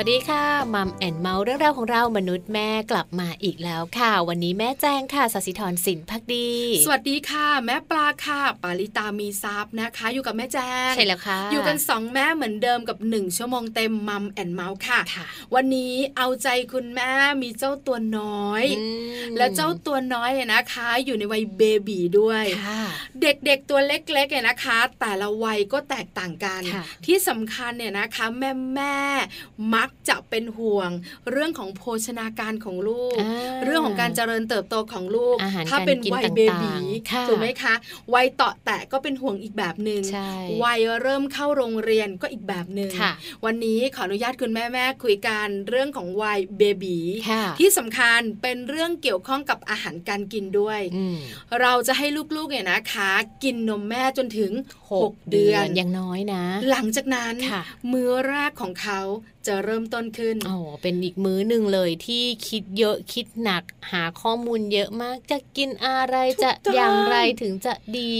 [0.00, 0.44] สวัสดีค่ะ
[0.74, 6.48] Mom and Mouth เรื่องราวของเรามนุษย์แม่กลับมาอีกแล้วค่ะ วันนี้แม่แจงค่ะสัสิธรสินพักดี
[6.84, 17.10] สวัสดีค่ะ แม่แปม ค่ะ ปาลิตามีซับนะคะ อยู่กับแม่แจงใช่แล้วค่ะ อยู่กันสองแม่เหมือนเดิมกับหนึ่งชั่วโมงเต็ม Mom and Mouth ค่ะค่ะวันนี้เอาใจคุณแม่
[17.42, 18.84] มีเจ้าตัวน้อยอื
[19.32, 22.82] มและเจ้าตัวน้อยเนี่ยนะคะ อยู่ในวัย baby ด้วยค่ะ
[23.22, 30.90] เด็กๆตัวเล็กๆเนี่ยนะคะ แต่ละวัยก็แตกต่างกันค่ะที่สำคัญเนี่ยนะคะแม่แม่ๆมักจะเป็นห่วง
[31.30, 36.74] เรื่องของโภชนาการของลูกอ่าเรื่องของการเจริญเติบโตของลูกอาหารถ้าเป็นการกินวัยต่างๆเบบี
[37.10, 37.74] ค่ะถูกไหมคะ
[38.14, 40.30] วัยเตาะแตะก็เป็นห่วงอีกแบบหนึง่งใช่
[40.64, 43.12] วัยเริ่มเข้าโรงเรียนก็อีกแบบหนึง่งค่ะ
[43.44, 46.98] วันนี้ขออนุญาตคุณแม่แม่ๆคุยกันเรื่องของวัยเบบี
[47.30, 51.18] ค่ะที่สำคัญเป็นเรื่องเกี่ยวข้องกับอาหารการกินด้วยอืม
[51.60, 52.06] เราจะให้
[52.36, 53.10] ลูกๆเนี่ยนะคะ
[53.44, 54.52] กินนมแม่จนถึง
[54.90, 57.62] 6 เดือนยังน้อยนะ หลังจากนั้นค่ะ
[57.92, 59.00] มื้อแรกของเขา
[59.46, 68.14] จะเริ่มต้นขึ้น อ๋อ เป็นอีกมื้อหนึ่งเลยที่คิดเยอะคิดหนักหาข้อมูลเยอะมากจะกินอะไรถูกจะต้องอย่างไรถึงจะดี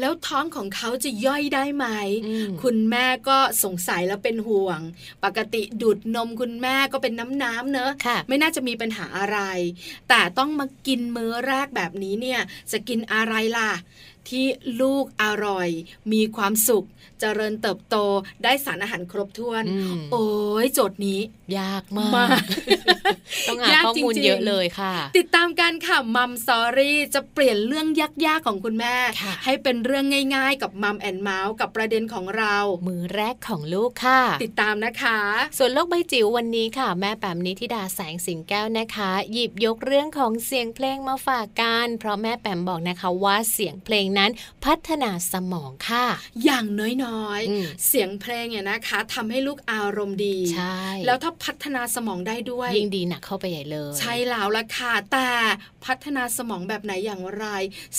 [0.00, 1.86] แล้วท้องของเขาจะย่อยได้ไหม
[2.26, 4.80] อืมคุณแม่ก็สงสัยแล้วเป็นห่วง
[5.24, 9.38] ปกติดูดนมคุณแม่ก็เป็นน้ำน้ำๆเนอะค่ะไม่น่าจะมีปัญหาอะไร
[10.08, 12.40] แต่ต้องมากินมื้อแรกแบบนี้เนี่ย
[12.72, 13.70] จะกินอะไรล่ะ
[14.28, 14.46] ที่
[14.80, 15.68] ลูกอร่อย
[16.12, 16.86] มีความสุข
[17.20, 17.96] เจริญเติบโต
[18.44, 20.24] ได้สารอาหารครบถ้วนอืมโอ้
[20.64, 21.20] ยโจทย์นี้
[21.58, 22.42] ยากมากมาก
[23.48, 27.86] ต้องหายากข้อมูลจริงๆเยอะเลยค่ะ ติดตามกันค่ะมัมสอรี่จะเปลี่ยนเรื่อง
[28.26, 30.04] ยากๆของคุณแม่ค่ะให้เป็นเรื่อง
[30.36, 32.56] ง่ายๆ กับมัมแอนเมาส์กับประเด็นของเรา
[32.88, 35.18] มือแรกของลูกค่ะ ติดตามนะคะ
[35.58, 44.30] ส่วนโลกใบจิ๋ววันนี้ค่ะ แม่แปมนิธิดาแสงสิงแก้วนะคะ หยิบยกเรื่องของเสียงเพลงมาฝากกันเพราะแม่แปมบอกนะคะว่าเสียงเพลงนั้น
[44.64, 46.06] พัฒนาสมองค่ะ
[46.44, 46.92] อย่างน้อย
[47.48, 55.30] อืมๆเสียงเพลงเนี่ยนะคะทำให้ลูกอารมณ์ดีใช่แล้วถ้าพัฒนาสมองได้ด้วยยิ่งดีหนักเข้าไปใหญ่เลย ใช่แล้วละค่ะแต่
[55.84, 57.46] พัฒนาสมองแบบไหนอย่างไร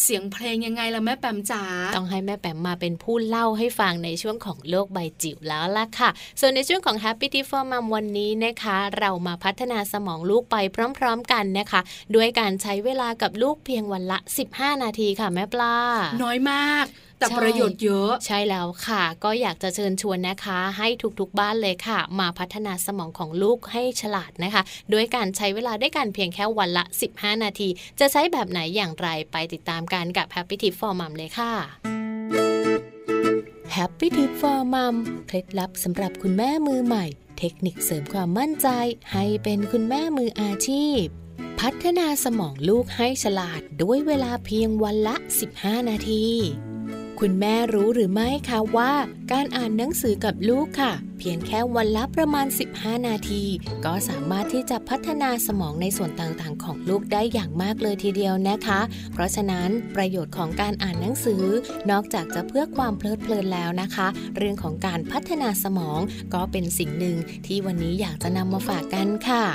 [0.02, 1.64] เสียงเพลงยังไงล่ะแม่แปมจ๋า
[1.96, 6.10] ต้องให้แม่แปมมาเป็นผู้เล่าให้ฟังในช่วงของโลกใบจิ๋วแล้วล่ะค่ะ
[6.40, 10.56] ส่วนในช่วงของ Happy Tip for Mom วันนี้นะคะ เรามาพัฒนาสมองลูกไป
[10.98, 11.82] พร้อม ๆ กันนะคะ
[12.16, 14.18] ด้วยการใช้เวลากับลูกเพียงวันละ
[14.52, 15.76] 15 นาทีค่ะแม่ปลา
[16.24, 16.86] น้อยมาก
[17.22, 20.88] แต่ใช่ประโยชน์เยอะ ใช่แล้วค่ะ ก็อยากจะเชิญชวนนะคะ ให้
[21.20, 24.62] ทุกๆบ้านเลยค่ะ มาพัฒนาสมองของลูกให้ฉลาดนะคะ
[24.94, 26.84] ด้วยการใช้เวลาด้วยกันเพียงแค่วันละ
[27.14, 27.70] 15 นาที
[28.00, 31.52] จะใช้แบบไหนอย่างไรไปติดตามกันกับ Happy Tip for Mom เลยค่ะ
[33.76, 34.96] Happy Tip for Mom
[35.28, 37.06] เคล็ดลับสำหรับคุณแม่มือใหม่
[37.40, 38.68] เทคนิคเสริมความมั่นใจ
[39.12, 41.04] ให้เป็นคุณแม่มืออาชีพ
[41.60, 45.16] พัฒนาสมองลูกให้ฉลาดด้วยเวลาเพียงวันละ
[45.54, 46.26] 15 นาที
[47.26, 48.92] คุณแม่รู้หรือไม่คะว่า
[49.32, 53.44] การอ่านหนังสือกับลูกค่ะ เพียงแค่วันละประมาณ 15 นาที
[53.86, 58.80] ก็สามารถที่จะพัฒนาสมองในส่วนต่างๆ ของลูกได้อย่างมากเลยทีเดียวนะคะ
[59.14, 61.44] เพราะฉะนั้นประโยชน์ของการอ่านหนังสือ
[61.92, 64.08] นอกจากจะเพื่อความเพลิดเพลินแล้วนะคะ
[64.38, 66.00] เรื่องของการพัฒนาสมอง
[66.34, 67.18] ก็เป็นสิ่งหนึ่ง
[67.48, 69.46] ที่วันนี้อยากจะนำมาฝากกันค่ะ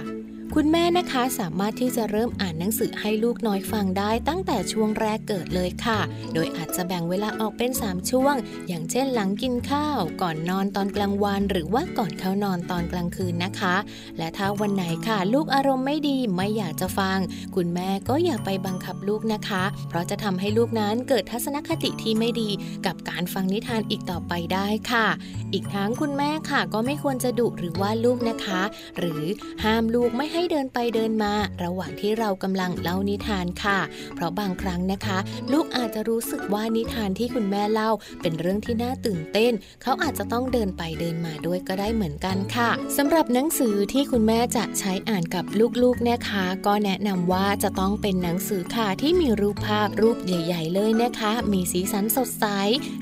[0.55, 6.01] คุณแม่นะคะสามารถที่จะเริ่มอ่านหนังสือให้ลูกน้อยฟังได้ตั้งแต่ช่วงแรกเกิดเลยค่ะ
[6.35, 8.35] โดยอาจจะแบ่งเวลาออกเป็น 3 ช่วง
[8.69, 13.75] อย่างเช่นหลังกินข้าว ก่อนนอนตอนกลางวันหรือว่าก่อนเข้านอนตอนกลางคืนนะคะ
[14.19, 17.19] และถ้าวันไหนค่ะ ลูกอารมณ์ไม่ดีไม่อยากจะฟัง
[17.57, 22.51] คุณแม่ก็อย่าไปบังคับลูกนะคะ เพราะจะทำให้ลูกนั้นเกิดทัศนคติที่ไม่ดี
[22.87, 25.07] กับการฟังนิทานอีกต่อไปได้ค่ะ
[25.53, 28.61] อีกทั้งคุณแม่ค่ะ ก็ไม่ควรจะดุหรือว่าลูกนะคะ
[28.99, 29.23] หรือ
[29.65, 33.79] ห้ามลูกไม่ใให้เดินไปเดินมา ระหว่างที่เรากำลังเล่านิทานค่ะ
[34.15, 35.19] เพราะบางครั้งนะคะ
[35.53, 37.91] ลูกอาจจะรู้สึกว่านิทานที่คุณแม่เล่า
[38.23, 39.53] เป็นเรื่องที่น่าตื่นเต้น
[39.83, 45.45] เขาอาจจะต้องเดินไปเดินมาด้วยก็ได้เหมือนกันค่ะสำหรับหนังสือที่คุณแม่จะใช้อ่านกับ
[45.83, 52.47] ลูกๆนะคะ ก็แนะนำว่าจะต้องเป็นหนังสือค่ะที่มีรูปภาพรูปใหญ่ ๆ เลยนะคะ มีสีสันสดใส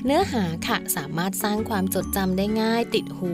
[0.05, 3.33] เนื้อหาค่ะสามารถสร้างความจดจำได้ง่าย ติดหู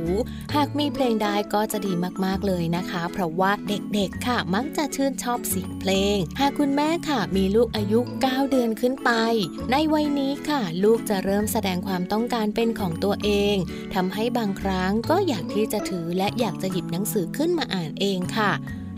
[0.56, 1.94] หากมีเพลงได้ก็จะดี
[2.26, 9.12] มากๆเลยนะคะ เพราะว่าเด็กๆค่ะ มักจะชื่นชอบเสียงเพลง หากคุณแม่ค่ะ มีลูกอายุ 9 เดือนขึ้นไป
[9.72, 13.56] ในวัยนี้ค่ะ ลูกจะเริ่มแสดงความต้องการเป็นของตัวเอง
[13.94, 18.52] ทำให้บางครั้งก็อยากที่จะถือและอยากจะหยิบหนังสือขึ้นมาอ่านเองค่ะ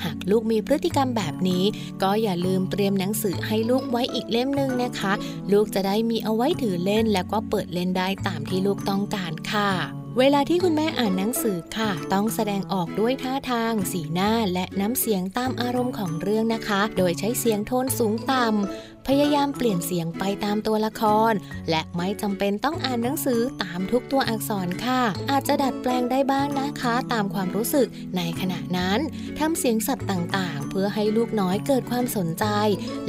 [0.04, 1.64] หากลูกมีพฤติกรรมแบบนี้
[2.04, 5.14] ก็อย่าลืมเตรียมหนังสือให้ลูกไว้อีกเล่มหนึ่งนะคะ
[5.52, 21.34] ลูกจะได้มีเอาไว้ถือเล่น แล้วก็เปิดเล่นได้ตามที่ลูกต้องการค่ะ เวลาที่คุณแม่อ่านหนังสือค่ะ ต้องแสดงออกด้วยท่าทาง สีหน้าและน้ำเสียงตามอารมณ์ของเรื่องนะคะ โดยใช้เสียงโทนสูงต่ำ พยายามเปลี่ยนเสียงไปตามตัวละคร
[21.70, 29.00] และไม่จำเป็นต้องอ่านหนังสือตามทุกตัวอักษรค่ะ อาจจะดัดแปลงได้บ้างนะคะ ตามความรู้สึกในขณะนั้น
[29.40, 32.46] ทำเสียงสัตว์ต่างๆ เพื่อให้ลูกน้อยเกิดความสนใจ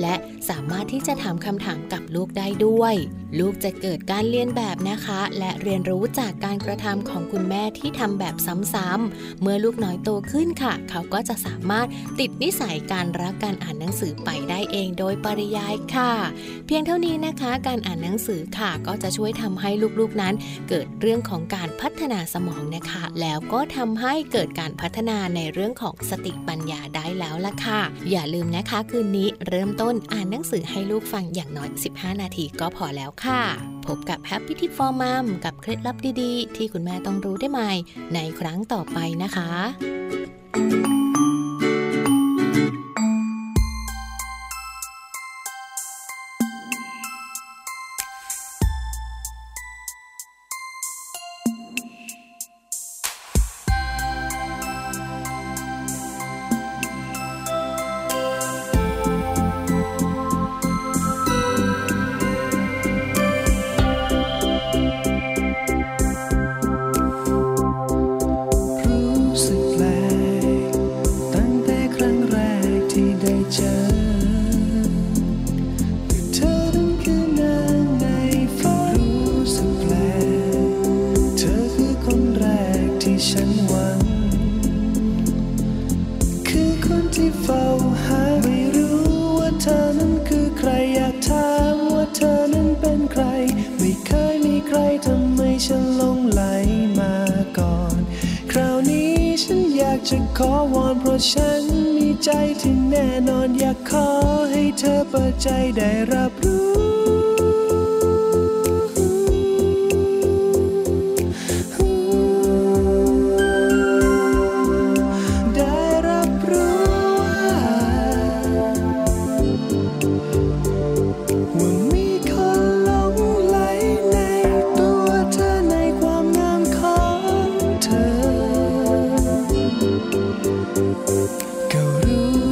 [0.01, 0.15] และ
[0.49, 2.95] สามารถที่จะถามคำถามกับลูกได้ด้วย
[3.39, 8.37] ลูกจะเกิดการเรียนแบบนะคะ และเรียนรู้จากการกระทำของคุณแม่ที่ทำแบบ
[8.75, 11.87] ซ้ำๆเมื่อลูกน้อยโตขึ้นค่ะ เขาก็จะสามารถ
[12.19, 16.13] ติดนิสัยการรักการอ่านหนังสือไปได้เองโดยปริยายค่ะ
[16.67, 20.35] เพียงเท่านี้นะคะ การอ่านหนังสือค่ะ ก็จะช่วยทำให้ลูกๆนั้น
[20.69, 33.43] เกิดเรื่องของการพัฒนาสมองนะคะ แล้วก็ทำให้เกิดการพัฒนาในเรื่องของสติปัญญาได้แล้วล่ะค่ะ อย่าลืมนะคะคืนนี้เริ่มต้นอ่านหนังสือให้ลูกฟังอย่างน้อย 15 นาทีก็พอแล้วค่ะ
[33.87, 37.71] พบกับ Happy Tip for Mom กับเคล็ดลับดีๆ ที่คุณแม่ต้องรู้ได้ใหม่
[38.15, 39.51] ในครั้งต่อไปนะคะ
[40.57, 41.04] รู้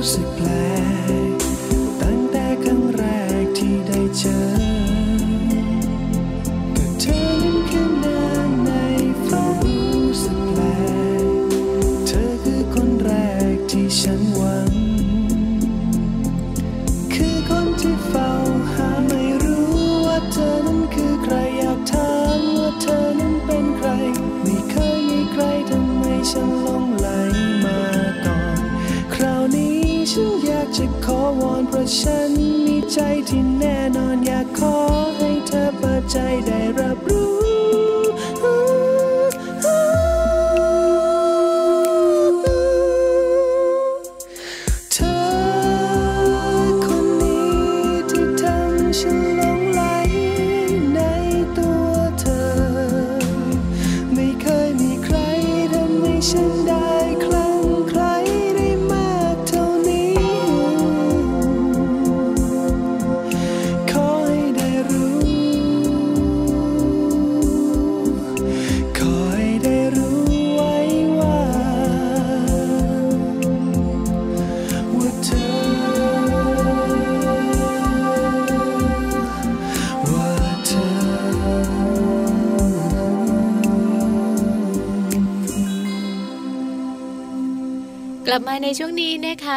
[0.05, 0.72] รู้สึ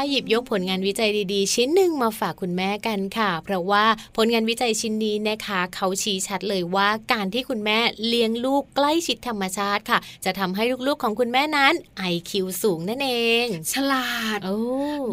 [0.09, 3.85] หยิบยกผลงานวิจัยดีๆ ชิ้นหนึ่งมาฝากคุณแม่กันค่ะ เพราะว่า
[4.15, 11.73] ผลงานวิจัยชิ้นนี้นะคะ เขาชี้ชัดเลยว่าการที่คุณแม่เลี้ยงลูกใกล้ชิดธรรมชาติค่ะ จะทำให้ลูกๆของคุณแม่นั้น
[12.13, 12.31] IQ
[12.63, 13.11] สูงนั่นเอ
[13.43, 14.59] ง ฉลาดโอ้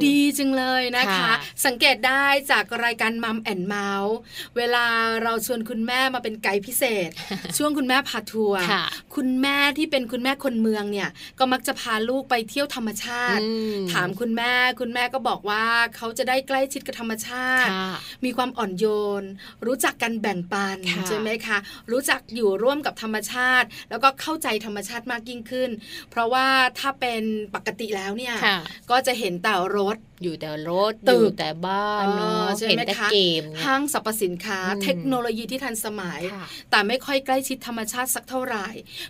[0.05, 1.33] ดีจังเลยนะคะค่ะ
[1.65, 4.17] สังเกตได้จากรายการมัมแอนเมาส์
[4.57, 4.87] เวลา
[5.23, 7.11] เราชวนคุณแม่มาเป็นไกด์พิเศษ
[7.57, 8.85] ช่วงคุณแม่พาทัวร์ค่ะ
[9.17, 11.09] คุณแม่ที่เป็นคุณแม่คนเมืองเนี่ย
[11.39, 15.65] ก็มักจะพาลูกไปเที่ยวธรรมชาติอืมถามคุณแม่คุณแม่ก็บอกว่า
[15.97, 18.87] เขาจะได้ใกล้ชิดกับธรรมชาติค่ะมีความอ่อนโย
[19.21, 19.25] น
[19.67, 21.59] รู้จักกันแบ่งปันค่ะใช่ไหมคะ
[21.93, 25.71] รู้จักอยู่ร่วมกับธรรมชาติ แล้วก็เข้าใจธรรมชาติมากยิ่งขึ้น
[26.11, 26.47] เพราะว่า
[26.79, 27.23] ถ้าเป็น
[27.55, 28.59] ปกติแล้วเนี่ยค่ะ
[28.91, 38.67] ก็จะเห็นแต่รถ อยู่แต่รถตึอกยู่แต่บ้านเออเนาะใช่เห็นไหมแต่คะเกมเนี่ยห้างสรรพสินค้าอืมเทคโนโลยีที่ทันสมัยค่ะแต่ไม่ค่อยใกล้ชิดธรรมชาติสักเท่าไหร่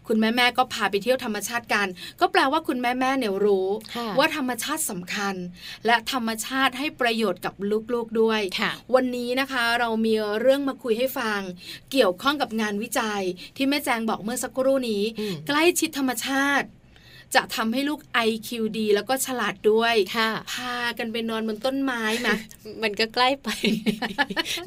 [0.07, 1.87] คุณแม่แม่ๆก็พาไปเที่ยวธรรมชาติกัน
[2.21, 5.35] ก็แปลว่าคุณแม่แม่ๆเนี่ยรู้ค่ะว่าธรรมชาติสำคัญ
[5.87, 7.54] และธรรมชาติให้ประโยชน์กับ
[7.92, 11.40] ลูกๆด้วยค่ะวันนี้นะคะเรามีเรื่องมาคุยให้ฟัง
[11.92, 13.23] เกี่ยวข้องกับงานวิจัย
[13.57, 16.66] ที่แม่แจงบอกเมื่อสักครู่นี้อืมใกล้ชิดธรรมชาติ
[17.35, 18.49] จะทำให้ลูก IQ
[18.79, 22.29] ดีแล้วก็ฉลาดด้วยค่ะ พากันไปนอนบนต้นไม้ไหม
[22.83, 23.49] มันก็ใกล้ไป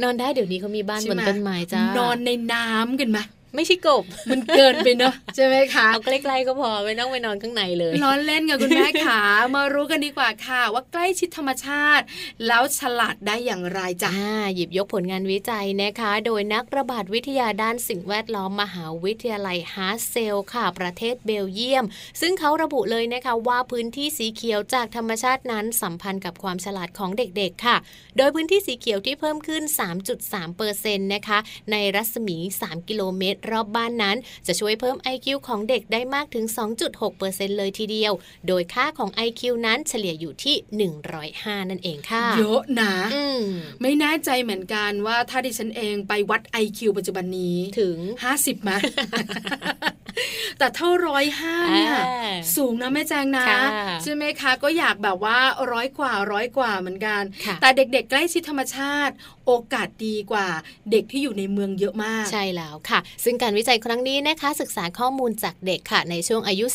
[0.03, 3.19] นอนได้เดี๋ยวนี้เขามีบ้านใช่บนไหมต้นไม้จ้านอนในน้ำกันไหม
[3.55, 9.21] ไม่ใช่กบ มันเกินไปเนอะใช่ไหมคะเอาใกล้ๆก็พอไม่ต้องไปนอนข้างในเลยล้อเล่นกับคุณแม่ขา
[9.55, 12.03] มารู้กันดีกว่าค่ะ ว่าใกล้ชิดธรรมชาติ
[12.47, 21.85] แล้วฉลาดได้อย่างไรจ้ะอ่าหยิบยกผลงานวิจัยนะคะ โดยนักระบาดวิทยาด้านสิ่งแวดล้อมมหาวิทยาลัยฮาร์เซลค่ะ ประเทศเบลเยียม
[22.21, 27.75] ซึ่งเขาระบุเลยนะคะว่าพื้นที่สีเขียวจากธรรมชาตินั้นสัมพันธ์กับความฉลาดของเด็กๆ ค่ะ
[28.17, 29.63] โดยพื้นที่สีเขียวที่เพิ่มขึ้น
[30.09, 31.39] 3.3เปอร์เซ็นต์นะคะ
[31.71, 36.45] ในรัศมี 3 กิโลเมตรรอบบ้านนั้น จะช่วยเพิ่ม IQ ของเด็กได้มากถึง
[36.81, 38.13] 2.6เปอร์เซ็นต์เลยทีเดียว
[38.47, 40.55] โดยค่าของ IQ นั้นเฉลี่ยอยู่ที่
[41.13, 43.43] 105 นั่นเองค่ะ เยอะนะอืม
[43.81, 48.77] ไม่แน่ใจเหมือนกันว่าถ้าดิฉันเองไปวัด IQ ปัจจุบันนี้ถึงห้าสิบมา
[50.59, 53.63] แต่เท่าร้อยห้าเนี่ยอ่าสูงนะแม่แจงนะค่ะ
[54.03, 55.37] ใช่ไหมคะ ก็อยากแบบว่า
[55.71, 59.13] ร้อยกว่าร้อยกว่าเหมือนกันค่ะแต่เด็กๆ ใกล้ชิดธรรมชาติ
[59.45, 60.47] โอกาสดีกว่า
[60.91, 66.65] เด็กที่อยู่ในเมืองเยอะมาก ใช่แล้วค่ะ ซึ่งการวิจัยครั้งนี้นะคะ ศึกษาข้อมูลจากเด็กค่ะ ในช่วงอายุ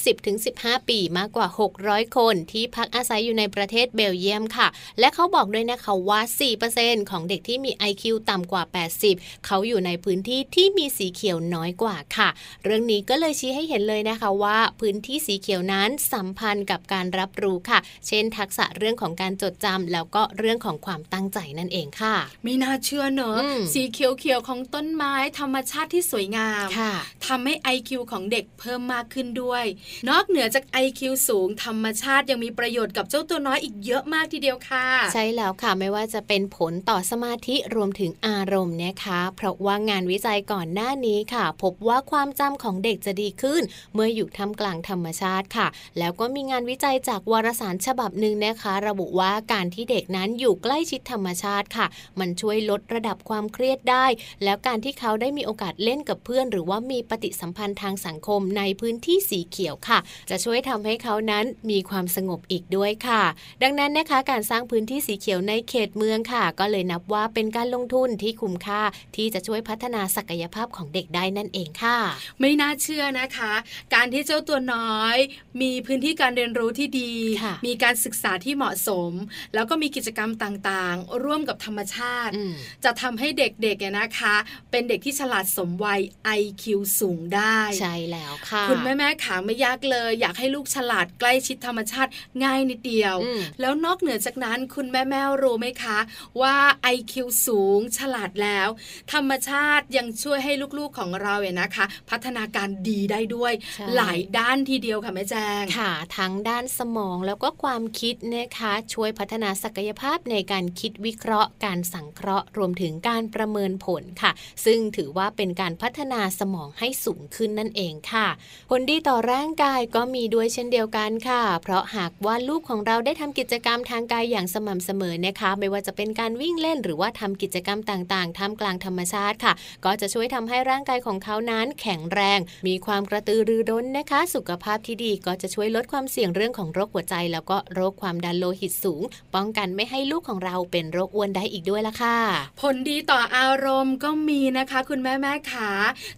[0.41, 1.49] 10-15 ปีมากกว่า
[1.81, 4.69] 600 คนที่พักอาศัยอยู่ในประเทศเบลเยียมค่ะ
[5.01, 6.21] และเขาบอกด้วยนะคะว่า
[6.67, 8.63] 4%ของเด็กที่มี IQ ต่ำกว่า
[9.05, 12.29] 80 เขาอยู่ในพื้นที่ที่มีสีเขียวน้อยกว่าค่ะ
[12.65, 26.93] เรื่องนี้ก็เลยชี้ให้เห็นเลยนะคะว่า พื้นที่สีเขียวนั้นสัมพันธ์กับการรับรู้ค่ะ เช่น ทักษะเรื่องของการจดจำแล้วก็เรื่องของความตั้งใจนั่นเองค่ะ ไม่น่าเชื่อเนอะอืมสีเขียวๆของต้นไม้ธรรมชาติที่สวยงามค่ะ
[27.27, 29.65] ทำให้ IQ ของเด็กเพิ่มมากขึ้นด้วย
[30.09, 43.63] นอกเหนือจาก IQ สูงธรรมชาติยังมีประโยชน์กับเจ้าตัวน้อยอีกเยอะมากทีเดียวค่ะ ใช่แล้วค่ะไม่ว่าจะเป็นผลต่อสมาธิรวมถึงอารมณ์นะคะ เพราะว่างานวิจัยก่อนหน้านี้ค่ะ พบว่าความจำของเด็กจะดีขึ้น
[43.95, 45.67] เมื่ออยู่ท่ามกลางธรรมชาติค่ะ
[45.99, 51.87] แล้วก็มีงานวิจัยจากวารสารฉบับหนึ่งนะคะ ระบุว่าการที่เด็กนั้นอยู่ใกล้ชิดธรรมชาติค่ะ
[52.21, 54.07] มันช่วยลดระดับความเครียดได้
[54.45, 59.99] แล้วการที่เขาได้มีโอกาสเล่นกับเพื่อน หรือว่ามีปฏิสัมพันธ์ทางสังคมในพื้นที่สีเขียวค่ะ
[60.31, 63.23] จะช่วยทำให้เขานั้นมีความสงบอีกด้วยค่ะ
[63.63, 68.83] ดังนั้นนะคะการสร้างพื้นที่สีเขียวในเขตเมืองค่ะ ก็เลยนับว่าเป็นการลงทุนที่คุ้มค่า
[69.17, 71.99] ที่จะช่วยพัฒนาศักยภาพของเด็กได้นั่นเองค่ะ
[72.41, 73.53] ไม่น่าเชื่อนะคะ
[73.95, 75.17] การที่เจ้าตัวน้อย
[75.63, 79.13] มีพื้นที่การเรียนรู้ที่ดีค่ะมีการศึกษาที่เหมาะสม
[79.55, 84.37] แล้วก็มีกิจกรรมต่างๆ ร่วมกับธรรมชาติอืมจะทำให้เด็กๆเนี่ยนะคะ
[84.71, 86.01] เป็นเด็กที่ฉลาดสมวัย
[86.41, 86.65] IQ
[87.01, 92.11] สูงได้ ใช่แล้วค่ะ คุณแม่แม่ๆขาไม่ยากเลย อยากให้ลูกฉลาดใกล้ชิดธรรมชาติ
[92.45, 95.99] ง่ายนิดเดียวอืมแล้วนอกเหนือจากนั้นคุณแม่แม่ๆรู้ไหมคะ
[96.43, 96.57] ว่า
[96.95, 97.15] IQ
[97.47, 98.69] สูงฉลาดแล้ว
[99.13, 114.31] ธรรมชาติยังช่วยให้ลูกๆของเราเนี่ยนะคะ พัฒนาการดีได้ด้วยใช่หลายด้านทีเดียวค่ะแม่แจงค่ะ ทั้งด้านสมองแล้วก็ความคิดนะคะ ช่วยพัฒนาศักยภาพในการคิดวิเคราะห์ การสังเคราะห์ รวมถึงการประเมินผลค่ะ
[114.65, 118.29] ซึ่งถือว่าเป็นการพัฒนาสมองให้สูงขึ้นนั่นเองค่ะ
[118.71, 129.53] ผลดีต่อร่างกายก็มีด้วยเช่นเดียวกันค่ะ เพราะหากว่าลูกของเราได้ทำกิจกรรมทางกายอย่างสม่ำเสมอนะคะ ไม่ว่าจะเป็นการวิ่งเล่นหรือว่าทำกิจกรรมต่างๆท่ามกลางธรรมชาติค่ะ
[129.85, 139.03] ก็จะช่วยทำให้ร่างกายของเขานั้นแข็งแรง มีความกระตือรือร้นนะคะ สุขภาพที่ดีก็จะช่วยลดความเสี่ยงเรื่องของโรคหัวใจ แล้วก็โรคความดันโลหิตสูง
[139.35, 142.19] ป้องกันไม่ให้ลูกของเราเป็นโรคอ้วนได้อีกด้วยละค่ะ
[142.61, 145.71] ผลดีต่ออารมณ์ก็มีนะคะ คุณแม่แม่ขา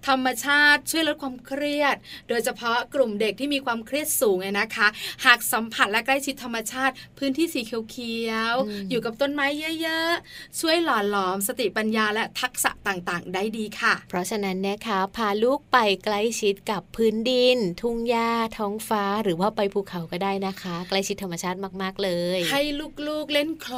[0.07, 1.97] ธรรมชาติช่วยลดความเครียด
[2.29, 4.89] โดยเฉพาะกลุ่มเด็กที่มีความเครียดสูงเนี่ยนะคะ
[5.25, 9.47] หากสัมผัสและใกล้ชิดธรรมชาติ พื้นที่สีเขียวอืมๆอยู่กับต้นไม้
[9.81, 22.63] เยอะๆ ช่วยหล่อหลอมสติปัญญาและทักษะต่างๆ ได้ดีค่ะ เพราะฉะนั้นนะคะพาลูกไปใกล้ชิดกับพื้นดิน ทุ่งหญ้าท้องฟ้าหรือว่าไปภูเขาก็ได้นะคะ ใกล้ชิดธรรมชาติมากๆเลย ให้
[23.09, 23.75] ลูกๆเล่นโคล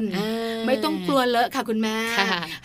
[0.00, 0.02] น
[0.66, 1.98] ไม่ต้องกลัวเลอะค่ะคุณแม่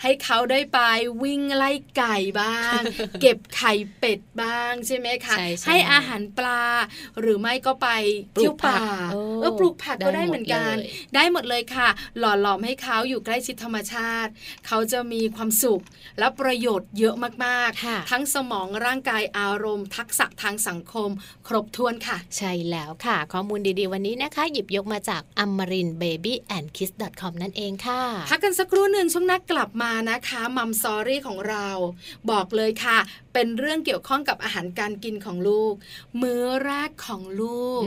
[0.02, 0.80] ให้เขาได้ไป
[1.22, 2.78] วิ่งไล่ไก่บ้าง
[3.20, 6.62] เก็บไข่เป็ดบ้างใช่ไหมคะใให้อาหารปลา
[7.20, 7.88] หรือไม่ก็ไป
[8.34, 8.78] เที่ยวป่า
[9.40, 10.74] เออปลูกผักก็ได้เหมือนกัน
[11.14, 14.30] ได้หมดเลยค่ะ หล่อหลอมให้เขาอยู่ใกล้ชิดธรรมชาติ
[14.66, 15.82] เขาจะมีความสุข
[16.18, 21.10] และประโยชน์เยอะมากๆ ทั้งสมองร่างกายอารารมณ์ ทักษะทางสังคม
[21.48, 26.34] ครบถ้วนค่ะ ใช่แล้วค่ะ ข้อมูลดีๆ วันนี้นะคะ หยิบยกมาจาก a m a r i n b a b y
[26.56, 31.68] a n d k i s s c o m นั่นเองค่ะพักกันสักครู่หนึ่งช่วงหน้ากลับมานะคะมัมซอรี่ของเรา
[32.30, 32.98] บอกเลยค่ะ
[33.34, 35.74] เป็นเรื่องเกี่ยวข้องกับอาหารการกินของลูก
[36.22, 37.82] มื้อแรกของลูก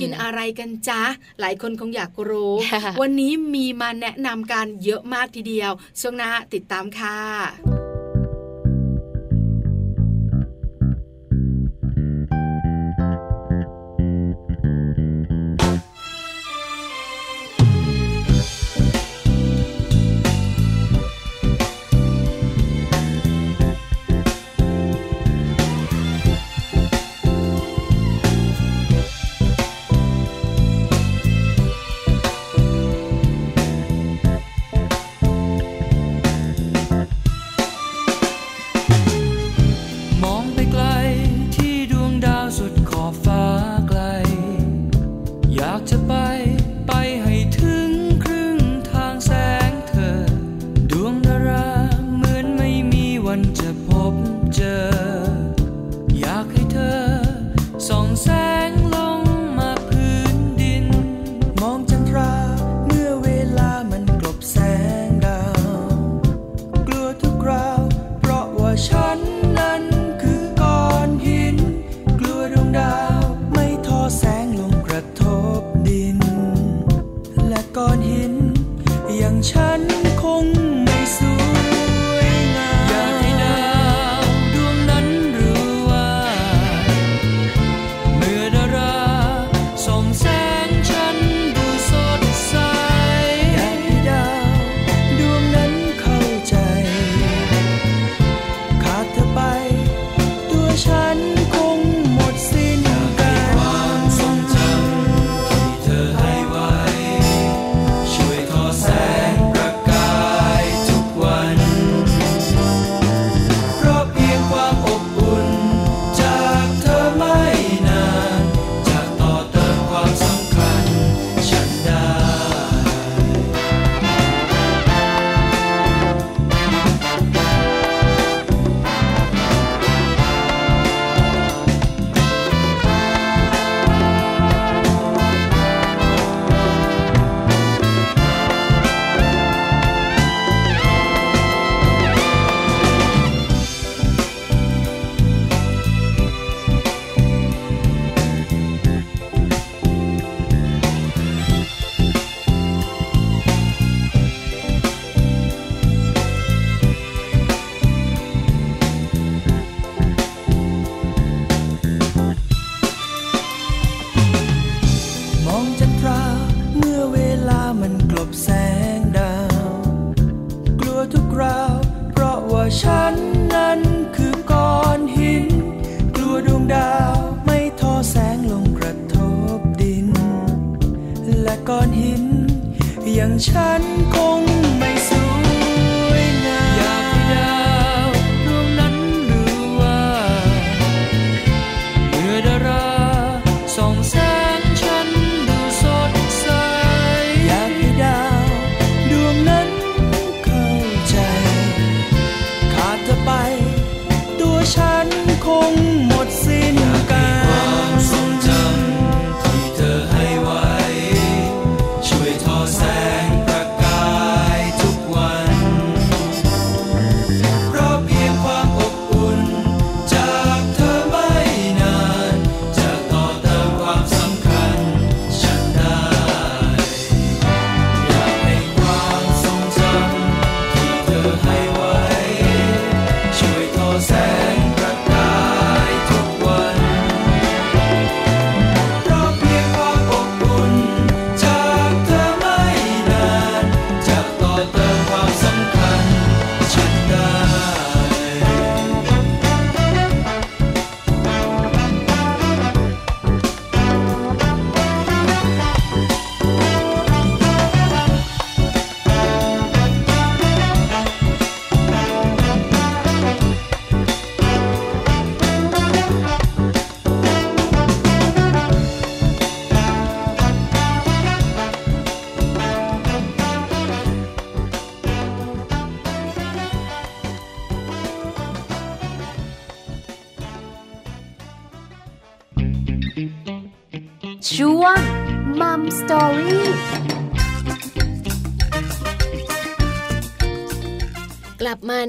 [0.00, 1.02] กินอะไรกันจ๊ะ
[1.40, 2.54] หลายคนคงอยากรู้
[3.00, 7.91] วันนี้มีมาแนะนำการเยอะมากทีเดียว ช่วงหน้าติดตามค่ะ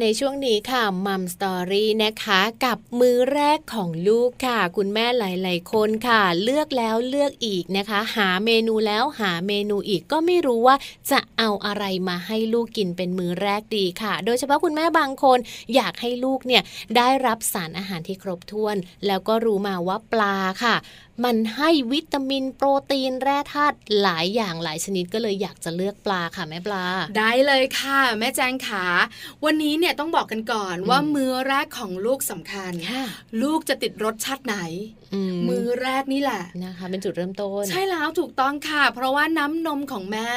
[0.06, 10.76] ในช่วงนี้ค่ะมัมสตอรี่นะคะกับมือแรกของลูกค่ะ คุณแม่หลาย ๆ คนค่ะ เลือกแล้วเลือกอีกนะคะ หาเมนูแล้วหาเมนูอีกก็ไม่รู้ว่า
[11.12, 15.40] จะเอาอะไรมาให้ลูกกินเป็นมือแรกดีค่ะ โดยเฉพาะคุณแม่บางคน
[15.76, 16.64] อยากให้ลูกเนี่ย
[16.98, 18.76] ได้รับสารอาหารที่ครบถ้วน
[19.08, 20.76] แล้วก็รู้มาว่าปลาค่ะ
[21.24, 26.86] มันให้วิตามินโปรตีนแร่ธาตุหลายอย่างหลายชนิดก็เลยอยากจะเลือกปลาค่ะแม่ปลา
[27.18, 28.86] ได้เลยค่ะ แม่แจงขา
[29.46, 33.06] วันนี้เนี่ยต้องบอกกันก่อนว่ามือแรกของลูกสำคัญค่ะ
[33.42, 34.58] ลูกจะติดรสชาติไหน
[35.50, 40.30] มือแรกนี่แหละนะคะ เป็นจุดเริ่มต้น ใช่แล้วถูกต้องค่ะ เพราะว่าน้ำนมของแม่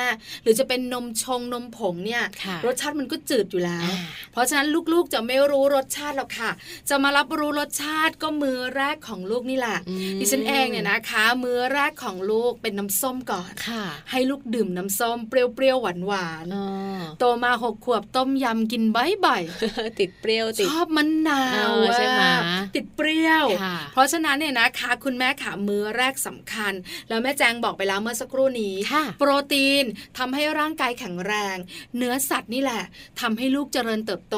[0.43, 6.51] หรือจะเป็นนมชงนมผงเนี่ยค่ะรสชาติมันก็จืดอยู่แล้วอ่าเพราะฉะนั้นลูกๆจะไม่รู้รสชาติหรอกค่ะ
[6.89, 26.73] จะมารับรู้รสชาติก็มือแรกของลูกนี่แหละอืมดิฉันเองเนี่ยนะคะ มือแรกของลูกเป็นน้ำส้มก่อนค่ะ ให้ลูกดื่มน้ำส้มเปรี้ยวๆหวานอ๋อๆโตมาหกขวบต้มยำกินบ่อยๆติดเปรี้ยวติดชอบมะนาวเออใช่ไหมอะติดเปรี้ยวค่ะเพราะฉะนั้นเนี่ยนะคะ คุณแม่ขามือแรกสำคัญ
[27.09, 29.85] แล้วแม่แจงบอกไปแล้วเมื่อสักครู่นี้ค่ะโปรตีน
[30.19, 31.57] ทำให้ร่างกายแข็งแรง
[31.97, 32.83] เนื้อสัตว์นี่แหละ
[33.21, 34.37] ทำให้ลูกเจริญเติบโต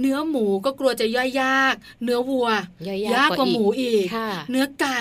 [0.00, 1.74] เนื้อหมูก็กลัวจะย่อยยาก
[2.04, 2.48] เนื้อวัว
[2.88, 5.00] ย่อยยากกว่าหมูอีกค่ะเนื้อไก่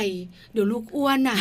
[0.53, 1.39] เดี๋ยวลูกอ้วนน่ะ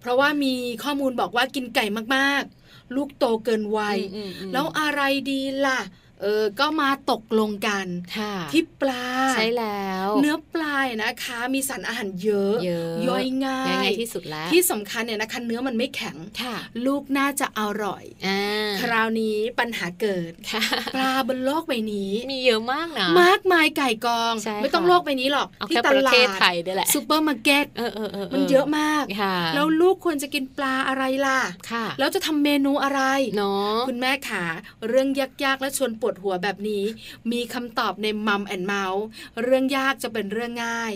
[0.00, 1.84] เพราะว่ามีข้อมูลบอกว่ากินไก่
[2.16, 5.80] มากๆ ลูกโตเกินวัยอืมอืมแล้วอะไรดีล่ะ
[6.22, 7.86] เออก็มาตกลงกัน
[8.18, 18.42] ค่ะที่ปลาใช่แล้ว เนื้อปลานะคะ มีสารอาหารเยอะเยอะย่อยง่ายย่อยง่ายที่สุดแล้วที่สำคัญเนี่ยนะคะเนื้อมันไม่แข็งค่ะลูกน่าจะอร่อยอ่า
[18.80, 33.00] คราวนี้ปัญหาเกิดค่ะปลาบนโลกใบนี้ มีเยอะมากนะมากมายไก่กองใช่ไม่ต้องค่ะโลกใบนี้หรอกเอาที่แค่ตประลาเทศดไทยได้แหละซูเปอร์มาร์เก็ตเออเออเออมันเยอะมากค่ะแล้วลูกควรจะกินปลาอะไรล่ะค่ะแล้วจะทำเมนูอะไร
[33.36, 34.44] เนาะคุณแม่ขา
[34.88, 35.08] เรื่อง
[35.44, 36.84] ยากๆและชวนปวดหัวแบบนี้
[37.32, 39.04] มีคำตอบในมัมแอนเมาส์
[39.42, 40.92] เรื่องยากจะเป็นเรื่องง่าย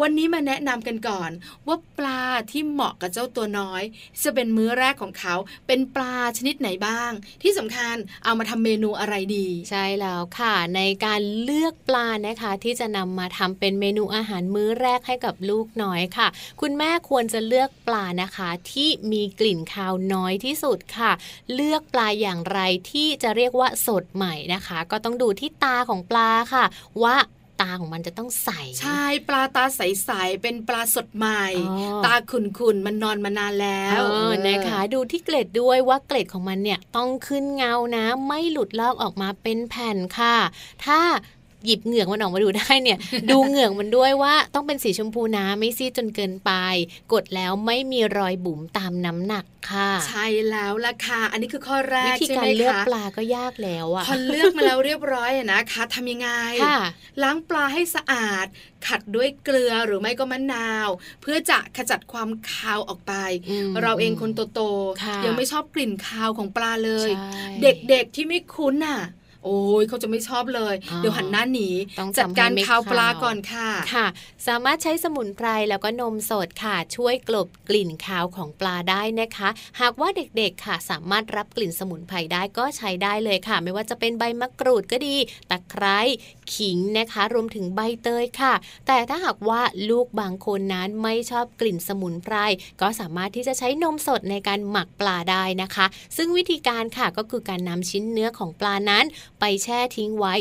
[0.00, 1.30] วันนี้มาแนะนำกันก่อน
[1.66, 3.82] ว่าปลาที่เหมาะกับเจ้าตัวน้อย
[4.22, 5.34] จะเป็นมื้อแรกของเขา
[5.66, 7.10] เป็นปลาชนิดไหนบ้าง
[7.42, 16.28] ที่สำคัญเอามาทำเมนูอะไรดี ใช่แล้วค่ะ ในการเลือกปลานะคะ ที่จะนำมาทำเป็นเมนูอาหารมื้อแรกให้กับลูกน้อยค่ะ
[16.60, 21.12] คุณแม่ควรจะเลือกปลานะคะ ที่มีกลิ่นคาวน้อยที่สุดค่ะ
[21.54, 26.64] เลือกปลาอย่างไรที่จะเรียกว่าสดใหม่นะคะ ก็ต้องดูที่ตาของปลาค่ะ
[27.02, 27.16] ว่า
[27.60, 40.36] ตาของมันจะต้องใส ใช่ปลาตาใส ๆ เป็นปลาสดใหม่อ๋อตาขุ่นๆ มันนอนมานานแล้วเออนะคะ ดูที่เกล็ดด้วยว่าเกล็ดของมันเนี่ยต้องขึ้นเงานะ ไม่หลุดลอกออกมาเป็นแผ่นค่ะ
[40.84, 41.00] ถ้า
[41.66, 42.98] หยิบเหงือกมันออกมาดูได้เนี่ย
[43.30, 46.50] ดูเหงือกมันด้วยว่าต้องเป็นสีชมพูนะไม่ซีดจนเกินไป
[47.12, 56.30] กดแล้วไม่มีรอยบุ๋มตามน้ำหนักค่ะ ใช่แล้วล่ะค่ะ อันนี้คือข้อแรวิกธีใช่การไหมเลือกคะปลาก็ยากแล้วอะพอเลือกมาแล้วเรียบร้อยอะนะคะทำยังไง
[56.64, 56.78] ค่ะ
[57.22, 58.46] ล้างปลาให้สะอาด
[58.86, 60.88] ขัดด้วยเกลือหรือไม่ก็มะนาว
[61.22, 63.14] เพื่อจะขจัดความคาวออกไป
[63.50, 64.60] อืมเราเองคนโต
[65.04, 69.00] ค่ะๆยังไม่ชอบกลิ่นคาวของปลาเลยใช่เด็กๆที่ไม่คุ้นน่ะ
[69.44, 74.06] โอ้ยเขาจะไม่ชอบเลยอ๋อเดี๋ยวหันหน้าหนีต้องจัดการทำให้ไม่คาวปลาคาวก่อนค่ะค่ะ
[74.46, 79.48] สามารถใช้สมุนไพรแล้วก็นมสดค่ะ ช่วยกลบกลิ่นคาวของปลาได้นะคะ
[79.80, 85.16] หากว่าเด็กๆค่ะ สามารถรับกลิ่นสมุนไพรได้ก็ใช้ได้เลยค่ะ ไม่ว่าจะเป็นใบมะกรูดก็ดี
[85.50, 85.98] ตะไคร้
[86.56, 88.54] ขิงนะคะ รวมถึงใบเตยค่ะ
[88.86, 92.36] แต่ถ้าหากว่าลูกบางคนนั้นไม่ชอบกลิ่นสมุนไพร
[92.80, 99.04] ก็สามารถที่จะใช้นมสดในการหมักปลาได้นะคะ ซึ่งวิธีการค่ะก็คือการนำชิ้นเนื้อของปลานั้น
[99.40, 100.32] ไปแช่ทิ้งไว้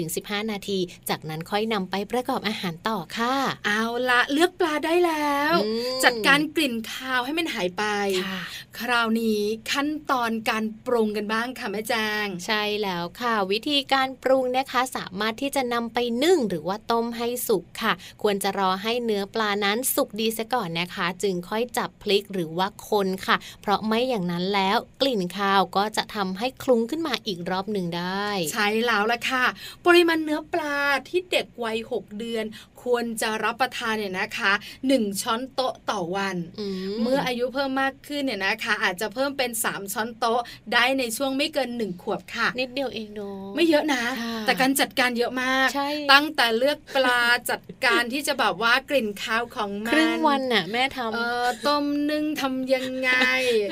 [0.00, 3.34] 10-15 นาที จากนั้นค่อยนำไปประกอบอาหารต่อค่ะ
[3.66, 7.84] เอาละเลือกปลาได้แล้วอืมจัดการกลิ่นคาวให้มันหายไป
[8.26, 8.42] ค่ะ
[8.80, 9.42] คราวนี้
[9.72, 11.94] ขั้นตอนการปรุงกันบ้างค่ะแม่แจ
[12.24, 29.44] ง ใช่แล้วค่ะ วิธีการปรุงนะคะสามารถที่จะนำไปนึ่งหรือว่าต้มให้สุกค่ะ ควรจะรอให้เนื้อปลานั้นสุกดีซะก่อนนะคะ จึงค่อยจับพลิกหรือว่าคนค่ะ เพราะไม่อย่างนั้นแล้วกลิ่นคาวก็จะทำให้คลุ้งขึ้นมาอีกรอบหนึ่งได้ ใช่แล้วละค่ะ
[29.86, 30.76] ปริมาณเนื้อปลา
[31.08, 32.44] ที่เด็กวัย 6 เดือน
[32.82, 34.52] ควรจะรับประทานเนี่ยนะคะ
[34.86, 36.66] 1 ช้อนโต๊ะต่อวันอื
[37.02, 40.40] เมื่ออายุเพิ่มมากขึ้นเนี่ยนะคะ อาจจะเพิ่มเป็น 3 ช้อนโต๊ะ
[40.72, 53.10] ได้ในช่วงไม่เกิน 1 ขวบค่ะ นิดเดียวเองเนาะไม่เยอะนะค่ะแต่การจัดการเยอะมากใช่ตั้งแต่เลือกปลาจัดการที่จะแบบว่ากลิ่นคาวของมันครึ่งวันน่ะแม่ทำเออต้มนึ่งทำยังไง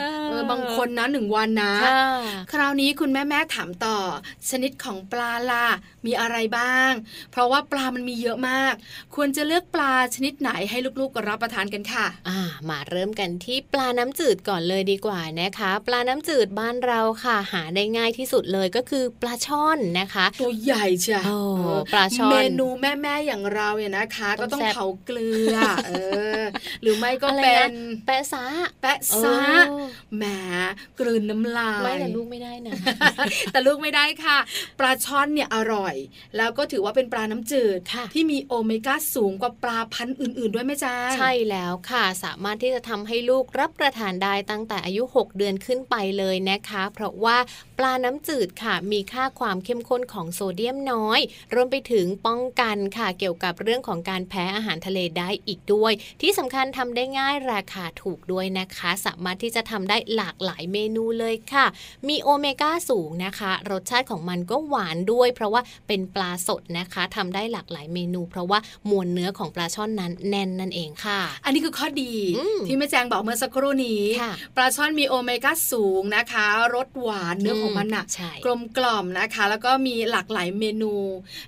[0.00, 2.02] เออเออบางคนนะหนึ่งวันนะค่ะ
[2.52, 3.98] คราวนี้คุณแม่แม่ถามต่อ
[4.50, 5.66] ชนิดนิดของปลาล่ะ
[6.06, 6.92] มีอะไรบ้าง
[7.30, 8.74] เพราะว่าปลามันมีเยอะมาก
[9.14, 25.56] ควรจะเลือกปลาชนิดไหนให้ลูกๆรับประทานกันค่ะอ่ามาเริ่มกันที่ปลาน้ำจืดก่อนเลยดีกว่านะคะ ปลาน้ำจืดบ้านเราค่ะ หาได้ง่ายที่สุดเลยก็คือปลาช่อนนะคะ ตัวใหญ่เชียวโอ้เออปลาช่อนเมนูแม่ๆอย่างเราเนี่ยนะคะต้ก็องต้องแซ่บเผาเกลือ
[25.86, 25.92] เอ
[26.38, 26.42] อ
[26.82, 27.72] หรือไม่ก็อะไรเป็นะน
[28.06, 28.44] แปะซะ
[28.82, 30.24] แปะซะเออแหม
[31.00, 32.72] กลืนน้ำลายไม่แต่ลูกไม่ได้นะ
[33.52, 34.38] แต่ลูกไม่ได้ค่ะ
[34.78, 35.94] ปลาช่อนเนี่ยอร่อย
[36.36, 47.36] แล้วก็ถือว่าเป็นปลาน้ำจืดค่ะที่มีโอเมก้าสูงกว่าปลาพันธุ์อื่น ๆ ด้วยไหมจ๊ะใช่แล้วค่ะ สามารถที่จะทำให้ลูกรับประทานได้ตั้งแต่อายุ 6 เดือนขึ้นไปเลยนะคะ เพราะว่า
[47.78, 51.20] ปลาน้ำจืดค่ะ มีค่าความเข้มข้นของโซเดียมน้อย
[51.54, 61.66] รวมไปถึงป้องกันค่ะเกี่ยวกับเรื่องของการแพ้อาหารทะเลได้อีกด้วย ที่สำคัญทำได้ง่ายราคาถูกด้วยนะคะ สามารถที่จะทำได้หลากหลายเมนูเลยค่ะ
[62.08, 68.58] มีโอเมก้าสูงนะคะ รสชาติของมันก็หวานด้วย เพราะว่าเป็นปลาสดนะคะทำได้หลากหลายเมนู เพราะว่า
[68.90, 80.94] มวลเนื้อของปลาช่อนนั้นแน่นนั่นเองค่ะ อันนี้คือข้อดีอืมที่แม่แจงบอกเมื่อสักครู่นี้ค่ะปลาช่อนมีโอเมก้าสูงนะคะรสหวานเนื้อของมันอะใช่กลมกล่อมนะคะ แล้วก็มีหลากหลายเมนู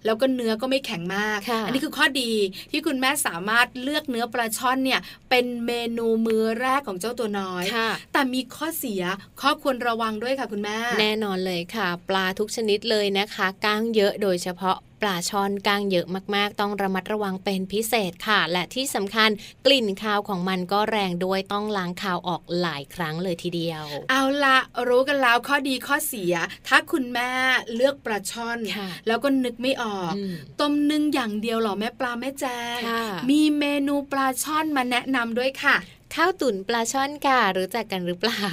[0.05, 2.33] แล้วก็เนื้อก็ไม่แข็งมากค่ะอันี้คือข้อดี
[2.71, 5.01] ที่คุณแม่สามารถเลือกเนื้อปลาช่อนเนี่ย
[5.31, 9.03] เป็นเมนูมื้อแรกของเจ้าตัวน้อยค่ะแต่มีข้อเสีย
[9.41, 19.31] ข้อควรระวังด้วยค่ะคุณแม่ แน่นอนเลยค่ะ ปลาทุกชนิดเลยนะคะก้างเยอะโดยเฉพาะ ปลาช่อนก้างเยอะมากๆ ต้องระมัดระวังเป็นพิเศษค่ะ และที่สำคัญ
[19.67, 24.59] กลิ่นคาวของมันก็แรงด้วยต้องล้างคาวออกหลายครั้งเลยทีเดียว เอาละ
[24.89, 26.35] รู้กันแล้วข้อดีข้อเสีย
[26.69, 27.31] ถ้าคุณแม่
[27.75, 32.45] เลือกปลาช่อนค่ะแล้วก็นึกไม่ออกอืมต้มนึ่งอย่างเดียวเหรอแม่ปลาแม่แจ
[32.77, 35.77] งค่ะมีเมนูปลาช่อนมาแนะนำด้วยค่ะ
[36.15, 38.47] ข้าวตุ๋นปลาช่อนค่ะรู้จักกันหรือเปล่า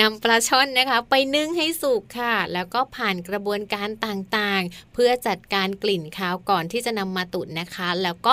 [0.00, 8.32] นำปลาช่อนนะคะ ไปนึ่งให้สุกค่ะ แล้วก็ผ่านกระบวนการต่างๆ เพื่อจัดการกลิ่นคาวก่อนที่จะนำมาตุ๋นนะคะ แล้วก็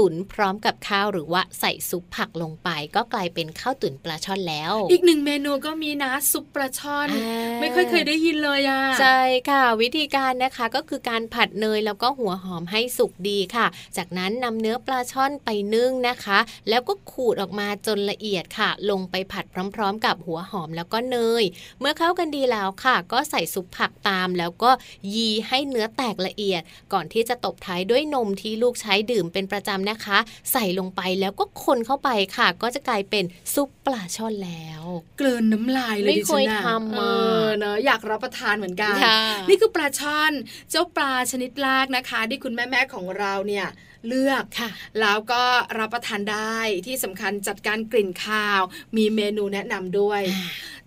[0.00, 21.44] ตุ๋นพร้อมกับข้าวหรือว่าใส่ซุปผักลงไป ก็กลายเป็นข้าวตุ๋นปลาช่อนแล้ว อีกหนึ่งเมนูก็มีนะซุปปลาช่อนอ่าไม่ค่อยเคยได้ยินเลยอะใช่ค่ะ วิธีการนะคะก็คือการผัดเนยแล้วก็หัวหอมให้สุกดีค่ะ จากนั้นนำเนื้อปลาช่อนไปนึ่งนะคะ แล้วก็ขูดออกมาจนละเอียดค่ะ ลงไปผัดพร้อม ๆ กับหัวหอมแล้วก็เนย
[21.80, 24.70] เมื่อเข้ากันดีแล้วค่ะ ก็ใส่ซุปผักตาม แล้วก็
[25.14, 30.18] ยีให้เนื้อแตกละเอียด ก่อนที่จะตบท้ายด้วยนมที่ลูกใช้ดื่มเป็นประจำนะคะ
[30.52, 33.24] ใส่ลงไปแล้วก็คนเข้าไปค่ะ ก็จะกลายเป็น
[33.54, 34.82] ซุปปลาช่อนแล้ว
[35.18, 40.32] เกลืนน้ำลายเลยไม่ดิฉันเคยน่ะทำเออะอเนอะอยากรับประทานเหมือนกันค่ะนี่คือปลาช่อน
[40.70, 43.66] เจ้าปลาชนิดแรกนะคะ ที่คุณแม่ๆของเราเนี่ย
[44.06, 45.42] เลือกค่ะ แล้วก็
[45.78, 48.60] รับประทานได้ที่สำคัญจัดการกลิ่นคาว
[48.96, 50.22] มีเมนูแนะนำด้วย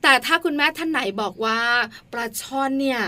[0.05, 1.61] แต่ถ้าคุณแม่ท่านไหนบอกว่า
[2.11, 3.01] ปลาช่อนเนี่ย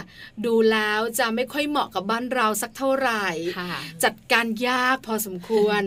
[0.46, 3.72] ดูแล้วจะไม่ค่อยเหมาะกับบ้านเราสักเท่าไหร่ค่ะ
[4.04, 5.82] จัดการยากพอสมควร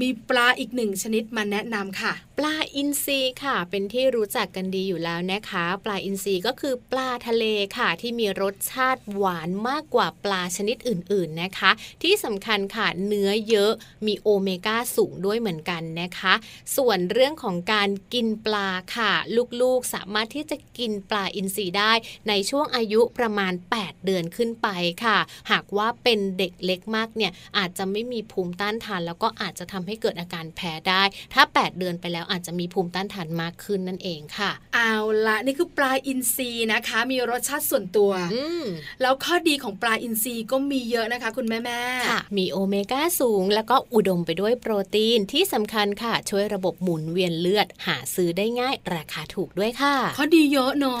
[0.00, 7.44] มีปลาอีกหนึ่งชนิดมาแนะนำค่ะ ปลาอินทรีค่ะ เป็นที่รู้จักกันดีอยู่แล้วนะคะ ปลาอินทรีก็คือปลาทะเล
[7.78, 11.70] ค่ะ ที่มีรสชาติหวานมากกว่าปลาชนิดอื่น ๆนะคะ
[12.02, 13.63] ที่สำคัญค่ะเนื้อเยอะ
[14.06, 16.34] มีโอเมก้าสูงด้วยเหมือนกันนะคะ
[16.76, 19.12] ส่วนเรื่องของการกินปลาค่ะ
[19.60, 21.92] ลูกๆสามารถที่จะกินปลาอินทรีได้
[22.28, 24.68] ในช่วงอายุประมาณ 8 เดือนขึ้นไป
[25.04, 25.18] ค่ะ
[25.50, 31.02] หากว่าเป็นเด็กเล็กมากเนี่ยอาจจะไม่มีภูมิต้านทาน แล้วก็อาจจะทำให้เกิดอาการแพ้ได้
[31.34, 34.94] ถ้า 8 เดือนไปแล้วอาจจะมีภูมิต้านทานมากขึ้นนั่นเองค่ะ เอา
[35.26, 38.64] ละนี่คือปลาอินทรีนะคะ มีรสชาติส่วนตัวอืม
[39.02, 51.00] แล้วข้อดีของปลาอินทรีก็มีเยอะนะคะ คุณแม่แม่ๆค่ะมีโอเมก้าสูงแล้วก็อุดมไปด้วยโปรตีนที่สำคัญค่ะ ช่วยระบบหมุนเวียนเลือดหาซื้อได้ง่ายราคาถูกด้วยค่ะข้อดีเยอะเนาะ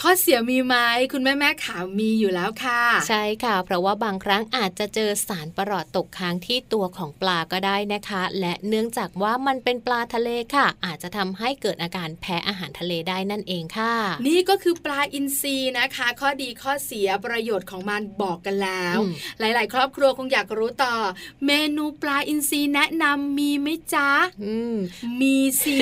[0.00, 0.74] ข้อเสียมีไหม
[1.12, 13.94] คุณแม่แม่ๆขามีอยู่แล้วค่ะ ใช่ค่ะ เพราะว่าบางครั้งอาจจะเจอสารประหลอดตกค้างที่ตัวของปลาก็ได้นะคะ และเนื่องจากว่ามันเป็นปลาทะเลค่ะ อาจจะทำให้เกิดอาการแพ้อาหารทะเลได้นั่นเองค่ะ
[14.26, 20.94] นี่ก็คือปลาอินทรีนะคะ ข้อดีข้อเสียประโยชน์ของมันบอกกันแล้วอืมหลาย ๆ ครอบครัวคงอยากรู้ต่อ
[21.44, 24.08] เมนูปลาอินทรีแนะนำมีไหมจ๊ะ
[24.44, 24.76] อืม
[25.20, 25.76] มีสิ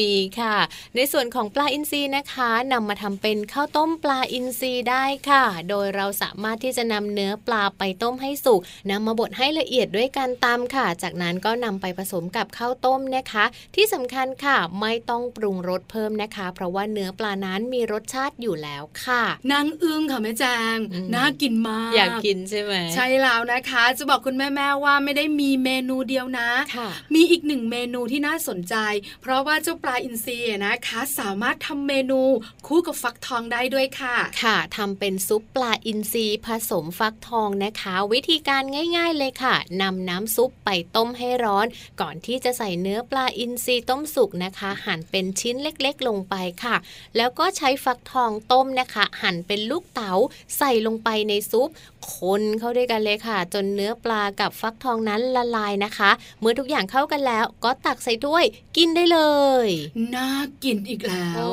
[0.00, 0.56] มีค่ะ
[0.94, 19.22] ในส่วนของปลาอินทรีนะคะนำมาทำเป็นข้าวต้มปลาอินทรีได้ค่ะ โดยเราสามารถที่จะนำเนื้อปลาไปต้มให้สุกนำมาบดให้ละเอียดด้วยการตำค่ะ จากนั้นก็นำไปผสมกับข้าวต้มนะคะ ที่สำคัญค่ะไม่ต้องปรุงรสเพิ่มนะคะ เพราะว่าเนื้อปลานั้นมีรสชาติอยู่แล้วค่ะ
[19.52, 28.74] นางอึ้งค่ะแม่แจงอืมน่ากินมาก อยากกินใช่ไหมใช่แล้วนะคะ จะบอกคุณแม่ๆว่าไม่ได้มีเมนูเดียวนะค่ะมีอีกหนึ่งเมนูที่น่าสนใจ
[29.22, 32.20] เพราะว่าเจ้าปลาอินทรีนะคะสามารถทำเมนู
[32.66, 38.62] คู่กับฟักทองได้ด้วยค่ะ ค่ะทำเป็นซุปปลาอินทรีผสมฟักทองนะคะ วิธีการ
[38.96, 41.66] ง่าย ๆเลยค่ะนำน้ำซุปไปต้มให้ร้อน
[42.00, 46.76] ก่อนที่จะใส่เนื้อปลาอินทรีต้มสุกนะคะ หั่นเป็นชิ้นเล็กๆ ลงไปค่ะ
[47.16, 50.12] แล้วก็ใช้ฟักทองต้มนะคะ หั่นเป็นลูกเต๋า
[50.58, 51.68] ใส่ลงไปในซุป
[52.14, 56.10] คนเข้าด้วยกันเลยค่ะ จนเนื้อปลากับฟักทองนั้นละลายนะคะ
[56.40, 58.44] เมื่อทุกอย่างเข้ากันแล้วก็ตักใส่ถ้วย
[58.76, 59.20] กินได้เล
[59.66, 59.68] ย
[60.14, 60.28] น่า
[60.64, 61.50] กินอีกแล้วโอ้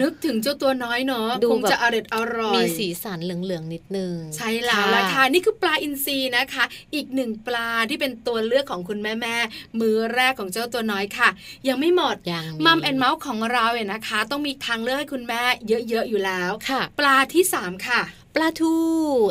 [0.00, 6.64] นึกถึงเจ้าตัวน้อยเนาะดูคงจะแบบอร่อยอร่อย มีสีสันเหลืองๆนิดนึง ใช่แล้วละค่ะนี่คือปลาอินทรีนะคะ
[6.94, 11.28] อีกหนึ่งปลาที่เป็นตัวเลือกของคุณแม่แม่ๆมือแรกของเจ้าตัวน้อยค่ะ
[11.68, 18.02] ยังไม่หมดยังมัมแอนเมาส์ของเราเนี่ยนะคะ ต้องมีทางเลือกให้คุณแม่เยอะๆอยู่แล้วค่ะปลาที่สามค่ะ
[18.36, 18.74] ปลาทู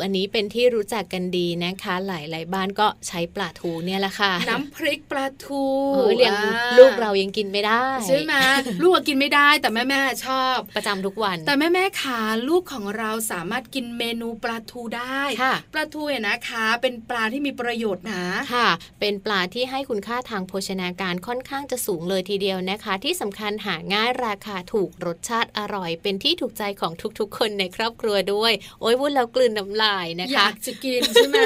[0.02, 8.34] อันนี้เป็นที่รู้จักกันดีนะคะ หลายๆบ้านก็ใช้ปลาทูเนี่ยแหละค่ะ น้ำพริกปลาทูเออเลี้ยงอ่าลูกเรายังกินไม่ได้ใช่ไหม
[8.82, 18.24] ลูกอะกินไม่ได้ แต่แม่แม่ๆชอบประจำทุกวัน แต่แม่แม่ๆขาลูกของเราสามารถกินเมนูปลาทูได้ค่ะปลาทูเนี่ยนะคะ เป็นปลาที่มีประโยชน์นะ
[18.54, 18.68] ค่ะ
[19.00, 31.40] เป็นปลาที่ให้คุณค่าทางโภชนาการค่อนข้างจะสูงเลยทีเดียวนะคะ ที่สำคัญหาง่ายราคาถูกรสชาติอร่อย เป็นที่ถูกใจของทุกๆ คนในครอบครัวด้วย โอ้ยพูดแล้วกลืนน้ำลายนะอคะยากจะกินใช่ไหม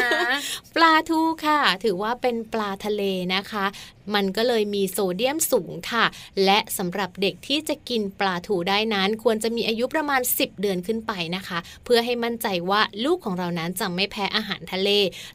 [0.76, 3.02] ปลาทูค่ะ ถือว่าเป็นปลาทะเล
[3.34, 3.64] นะคะ
[4.14, 6.04] มันก็เลยมีโซเดียมสูงค่ะ
[6.44, 14.90] และสำหรับเด็กที่จะกินปลาทูได้นั้นควรจะมีอายุประมาณ 10 เดือนขึ้นไปนะคะ เพื่อให้มั่นใจว่าลูกของเรานั้นจะไม่แพ้อาหารทะเล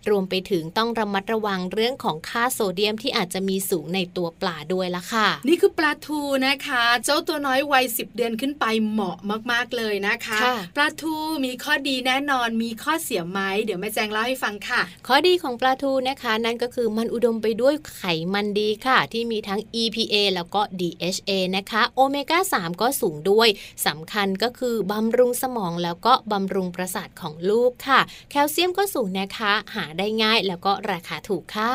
[0.09, 9.17] รวมไปถึงต้องระมัดระวังเรื่องของค่าโซเดียมที่อาจจะมีสูงในตัวปลาด้วยละค่ะ นี่คือปลาทูนะคะ เจ้าตัวน้อยวัยสิบเดือนขึ้นไปเหมาะ
[9.51, 11.15] มากๆเลยนะคะค่ะปลาทู
[11.45, 18.01] มีข้อดีแน่นอนมีข้อเสียไหมเดี๋ยวแม่แจงเล่าให้ฟังค่ะ ข้อดีของปลาทูนะคะ นั่นก็คือมันอุดมไปด้วยไข
[18.33, 23.49] มันดีค่ะ ที่มีทั้ง EPA แล้วก็ DHA นะคะ โอเมก้า 3 ก็สูงด้วย
[23.87, 27.99] สำคัญก็คือบำรุงสมองแล้วก็บำรุงประสาทของลูกค่ะ
[28.31, 31.73] แคลเซียมก็สูงนะคะ หาได้ง่ายแล้วก็ราคาถูกค่ะ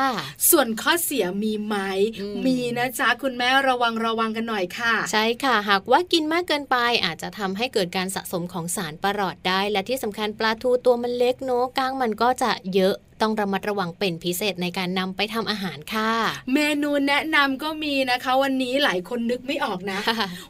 [0.49, 1.75] ส่วนข้อเสียมีไหม
[2.19, 16.11] อืมมีนะจ๊ะ คุณแม่ระวังระวังกันหน่อยค่ะ ใช่ค่ะ หากว่ากินมากเกินไปอาจจะทำให้เกิดการสะสมของสารประหลอดได้ และที่สำคัญปลาทูตัวมันเล็กเนอะก้างมันก็จะเยอะ ต้องระมัดระวังเป็นพิเศษในการนำไปทำอาหารค่ะ
[16.53, 19.99] เมนูแนะนำก็มีนะคะ วันนี้หลายคนนึกไม่ออกนะ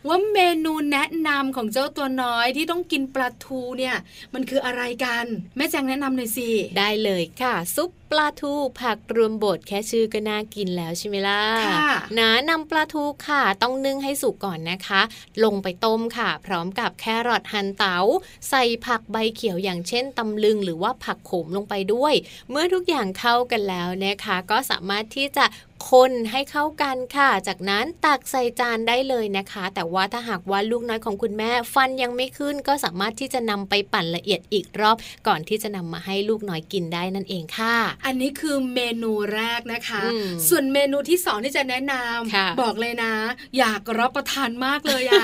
[0.07, 3.95] ว่าเมนูแนะนำของเจ้าตัวน้อยที่ต้องกินปลาทูเนี่ย
[4.33, 5.25] มันคืออะไรกัน
[5.57, 15.01] แม่แจงแนะนำหน่อยสิ ได้เลยค่ะ ซุป ปลาทูผักรวมบดแค่ชื่อก็น่ากินแล้วใช่ไหมล่ะค่ะนะนำปลาทูค่ะ ต้องนึ่งให้สุกก่อนนะคะ
[15.43, 17.97] ลงไปต้มค่ะ พร้อมกับแครอทหั่นเตา
[18.49, 22.13] ใส่ผักใบเขียวอย่างเช่นตำลึงหรือว่าผักโขมลงไปด้วย
[22.49, 25.45] เมื่อทุกอย่างเข้ากันแล้วนะคะ ก็สามารถที่จะ
[25.89, 37.75] คนให้เข้ากันค่ะ จากนั้นตักใส่จานได้เลยนะคะ แต่ว่าถ้าหากว่าลูกน้อยของคุณแม่ฟันยังไม่ขึ้น ก็สามารถที่จะนำไปปั่นละเอียดอีกรอบ ก่อนที่จะนำมาให้ลูกน้อยกินได้นั่นเองค่ะ
[38.05, 41.93] อันนี้คือเมนูแรกนะคะอืมส่วนเมนูที่สองที่จะแนะน
[42.35, 43.13] ค่ะำบอกเลยนะ
[43.57, 45.23] อยากรับประทานมากเลยอะ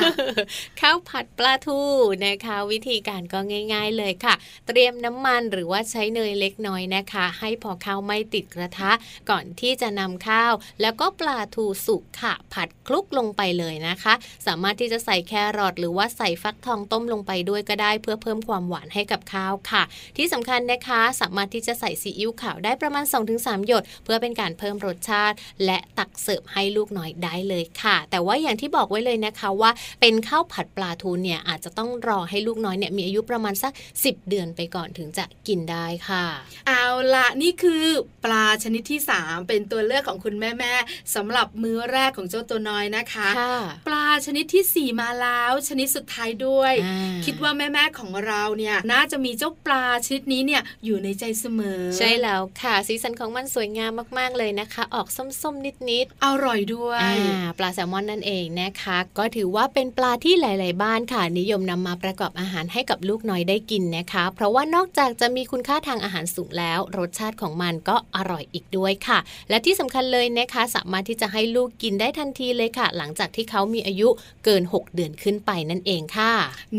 [0.82, 1.82] ข้าวผัดปลาทู
[2.26, 3.40] นะคะ วิธีการก็
[3.74, 4.36] ง่าย ๆเลยค่ะ
[4.68, 8.92] เตรียมน้ำมันหรือว่าใช้เนยเล็กน้อยนะคะ ให้พอข้าวไม่ติดกระทะ
[9.30, 10.45] ก่อนที่จะนำข้าว
[10.82, 14.14] แล้วก็ปลาทูสุกค่ะ ผัดคลุกลงไปเลยนะคะ
[14.48, 19.84] สามารถที่จะใส่แครอทหรือว่าใส่ฟักทองต้มลงไปด้วยก็ได้ เพื่อเพิ่มความหวานให้กับข้าวค่ะ
[20.18, 25.36] ที่สำคัญนะคะ สามารถที่จะใส่ซีอิ๊วขาวได้ประมาณ 2-3 หยด เพื่อเป็นการเพิ่มรสชาติ
[25.66, 29.72] และตักเสิร์ฟให้ลูกน้อยได้เลยค่ะ แต่ว่าอย่างที่บอกไว้เลยนะคะว่า
[30.02, 33.72] เป็นข้าวผัดปลาทูเนี่ยอาจจะต้องรอให้ลูกน้อยเนี่ยมีอายุประมาณสัก
[34.02, 36.26] 10 เดือนไปก่อนถึงจะกินได้ค่ะ
[36.68, 37.84] เอาละนี่คือ
[38.26, 43.58] ปลาชนิดที่ 3 เป็นตัวเลือกของคุณแม่แม่ๆสำหรับมื้อแรกของเจ้าตัวน้อยนะคะค่ะ
[43.88, 69.20] ปลาชนิดที่ 4 มาแล้ว ชนิดสุดท้ายด้วยอ่าคิดว่าแม่ๆของเราเนี่ยน่าจะมีเจ้าปลาชนิดนี้เนี่ยอยู่ในใจเสมอ ใช่แล้วค่ะ สีสันของมันสวยงามมากๆเลยนะคะ ออกส้มๆนิดอร่อยด้วยๆอ่าปลาแซลมอนนั่นเองนะคะ ก็ถือว่าเป็นปลาที่หลาย ๆ บ้านค่ะ นิยมนำมาประกอบอาหารให้กับลูกน้อยได้กินนะคะ เพราะว่านอกจากจะมีคุณค่าทางอาหารสูงแล้ว รสชาติของมันก็อร่อยอีกด้วยค่ะ
[69.50, 74.08] และที่สำคัญเลยเลยนะคะ สามารถที่จะให้ลูกกินได้ทันทีเลยค่ะ หลังจากที่เขามีอายุ
[74.46, 76.34] เกิน 6 เดือนขึ้นไปนั่นเองค่ะ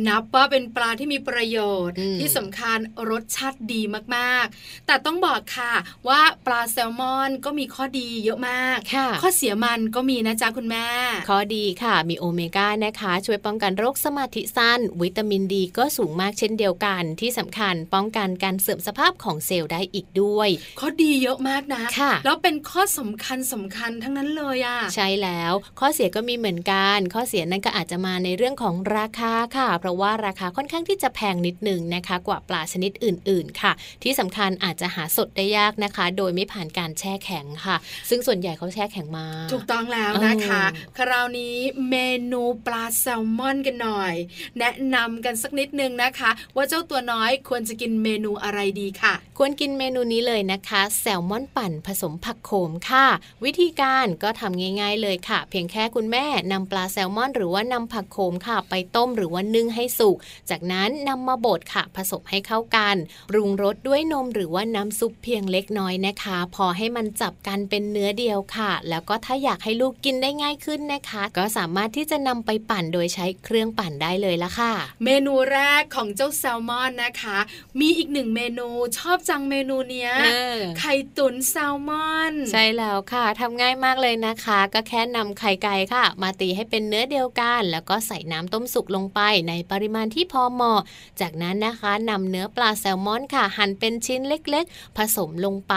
[0.06, 2.78] นับว่าเป็นปลาที่มีประโยชน์อืมที่สำคัญ
[3.10, 3.82] รสชาติดี
[4.16, 5.72] มากๆ แต่ต้องบอกค่ะ
[6.08, 10.86] ว่าปลาแซลมอนก็มีข้อดีเยอะมากค่ะข้อเสียมันก็มีนะจ๊ะคุณแม่
[11.28, 20.48] ข้อดีค่ะ มีโอเมก้านะคะ ช่วยป้องกันโรคสมาธิสั้น วิตามินดีก็สูงมากเช่นเดียวกันที่สำคัญป้องกันการเสื่อมสภาพของเซลล์ได้อีกด้วย
[20.80, 33.72] ข้อดีเยอะมากนะค่ะแล้วเป็นข้อสำคัญสำคัญทั้งนั้นเลยอะใช่แล้ว ข้อเสียก็มีเหมือนกัน ข้อเสียนั่นก็อาจจะมาในเรื่องของราคาค่ะ เพราะว่าราคาค่อนข้างที่จะแพงนิดหนึ่งนะคะ กว่าปลาชนิดอื่น ๆ ค่ะ
[34.02, 37.76] ที่สำคัญอาจจะหาสดได้ยากนะคะ โดยไม่ผ่านการแช่แข็งค่ะ
[38.10, 41.56] ซึ่งส่วนใหญ่เขาแช่แข็งมา ถูกต้องแล้วนะคะเออคราวนี้
[41.90, 41.96] เม
[42.32, 44.14] นูปลาแซลมอนกันหน่อย
[44.58, 53.06] แนะนำกันสักนิดนึงนะคะ ว่าเจ้าตัวน้อยควรจะกินเมนูอะไรดีค่ะ ควรกินเมนูนี้เลยนะคะ แซลมอนปั่นผสมผักโขมค่ะ
[53.44, 60.16] วิธีการก็ทำง่าย ๆเลยค่ะ เพียงแค่คุณแม่นำปลาแซลมอน หรือว่านำผักโขมค่ะ ไปต้มหรือว่านึ่งให้สุก
[60.50, 62.96] จากนั้นนำมาบดค่ะ ผสมให้เข้ากัน
[63.30, 74.72] ปรุงรสด้วยนมหรือว่าน้ำซุปเพียงเล็กน้อยนะคะ พอให้มันจับกันเป็นเนื้อเดียวค่ะ แล้วก็ถ้าอยากให้ลูกกินได้ง่ายขึ้นนะคะ ก็สามารถที่จะนำไปปั่นโดยใช้เครื่องปั่นได้เลยละค่ะ
[75.04, 77.38] เมนูแรกของเจ้าแซลมอนนะคะ
[77.80, 78.68] มีอีกหนึ่งเมนู
[78.98, 90.80] ชอบจังเมนูเนี้ยเออไข่ตุ๋นแซลมอน ใช่แล้วค่ะทำง่ายมากเลยนะคะ ก็แค่นำไข่ไก่ค่ะ มาตีให้เป็นเนื้อเดียวกัน แล้วก็ใส่น้ำต้มสุกลงไปในปริมาณที่พอเหมาะ
[91.20, 95.74] จากนั้นนะคะนำเนื้อปลาแซลมอนค่ะ หั่นเป็นชิ้นเล็ก ๆ ผสมลงไป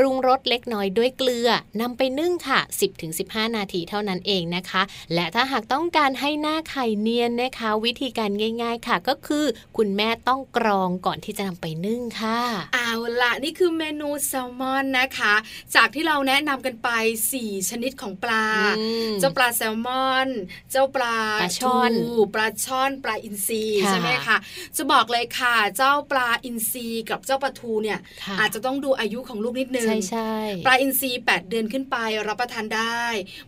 [0.00, 1.48] ปรุงรสเล็กน้อยด้วยเกลือ
[1.80, 2.60] นำไปนึ่งค่ะ
[3.08, 4.82] 10-15 นาทีเท่านั้นเองนะคะ
[5.14, 8.30] และถ้าหากต้องการให้หน้าไข่เนียนนะคะ วิธีการ
[8.62, 9.44] ง่าย ๆค่ะ ก็คือ
[9.76, 12.40] คุณแม่ต้องกรองก่อนที่จะนำไปนึ่งค่ะ
[12.74, 15.34] เอาละนี่คือเมนูแซลมอนนะคะ
[15.74, 16.88] จากที่เราแนะนำกันไป
[17.32, 18.46] 4 ชนิดของปลา
[18.78, 20.28] อืมเจ้าปลาแซลมอน
[20.70, 24.36] เจ้าปลาปลาช่อนทูปลาช่อนปลาอินทรีค่ะใช่ไหมคะ
[24.76, 30.32] จะบอกเลยค่ะ เจ้าปลาอินทรีกับเจ้าปลาทูเนี่ยค่ะอาจจะต้องดูอายุของลูกนิดนึงใช่ใช่
[30.66, 31.96] ปลาอินทรี8เดือนขึ้นไป
[32.28, 33.02] รับประทานได้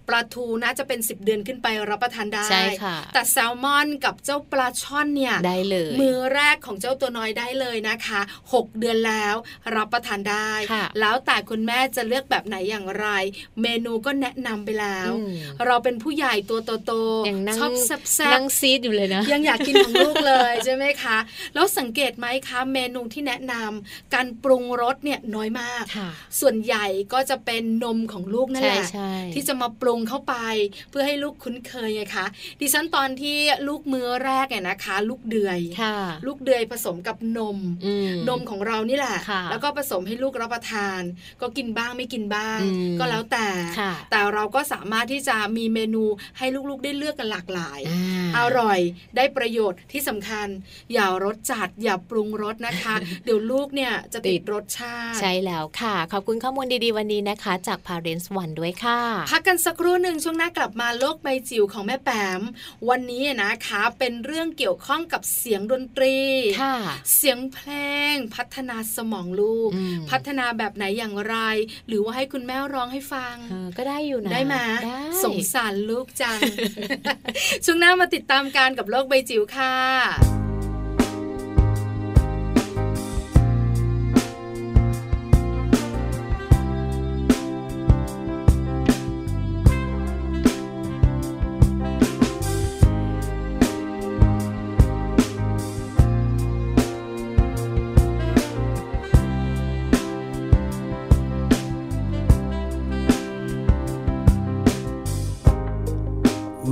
[0.09, 8.21] ปลาทูน่าจะเป็น 10 เดือนขึ้นไปรับประทานได้ใช่ค่ะแต่แซลมอนกับเจ้าปลาช่อนเนี่ยได้เลย มือแรกของเจ้าตัวน้อยได้เลยนะคะ
[8.51, 9.35] 6 เดือนแล้ว
[9.77, 13.07] รับประทานได้ค่ะแล้วแต่คุณแม่จะเลือกแบบไหนอย่างไร
[13.63, 15.35] เมนูก็แนะนำไปแล้วอืม
[15.67, 16.93] เราเป็นผู้ใหญ่ตัวโต
[17.29, 21.19] ยังนั่งชอบแซ่บนั่งซีดอยู่เลยนะๆยังอยากกินของลูกเลยใช่ไหมคะ
[21.55, 26.11] แล้วสังเกตไหมคะ เมนูที่แนะนำการปรุงรสเนี่ยน้อยมากค่ะ
[26.41, 30.35] ส่วนใหญ่ก็จะเป็นนมของลูกนั่นใช่แหละใช่ที่จะมาปรุงเข้าไป
[30.91, 32.27] เพื่อให้ลูกคุ้นเคยไงคะ
[32.61, 41.01] ดิฉันตอนที่ลูกมือแรกเนี่ยนะคะ ลูกเดือยค่ะลูกเดือยผสมกับนมอืมนมของเรานี่แหละค่ะแล้วก็ผสมให้ลูกรับประทาน
[41.41, 43.49] ก็กินบ้างไม่กินบ้างอืมก็แล้วแต่
[43.81, 46.05] ค่ะแต่เราก็สามารถที่จะมีเมนู
[46.39, 48.79] ให้ลูกๆได้เลือกกันหลากหลายอ่าอร่อย
[49.17, 50.47] ได้ประโยชน์ที่สำคัญ
[50.93, 59.01] อย่ารสจัดอย่าปรุงรสนะคะ เดี๋ยวลูกเนี่ยจะติดรสชาติ ใช่แล้วค่ะขอบคุณข้อมูลดีๆวันนี้นะคะ จาก Parents One ด้วยค่ะ
[59.31, 62.41] พักกันสักครู่หนึ่งช่วงหน้ากลับมาโลกใบจิ๋วของแม่แปม
[62.89, 66.17] วันนี้นะคะเป็นเรื่องเกี่ยวข้องกับเสียงดนตรี
[66.63, 66.77] ค่ะ
[67.15, 67.71] เสียงเพล
[68.13, 71.37] ง พัฒนาสมองลูกอืมพัฒนาแบบไหนอย่างไร
[71.89, 74.55] หรือว่าให้คุณแม่ร้องให้ฟังเออก็ได้อยู่นะได้ไหม
[74.85, 76.41] ได้สงสารลูกจัง
[77.65, 80.50] ช่วงหน้ามาติดตามการกับโลกใบจิ๋วค่ะ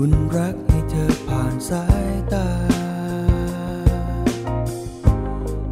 [0.01, 2.49] อุ่นรักให้เธอผ่านสายตา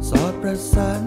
[0.09, 1.01] สอดประสาน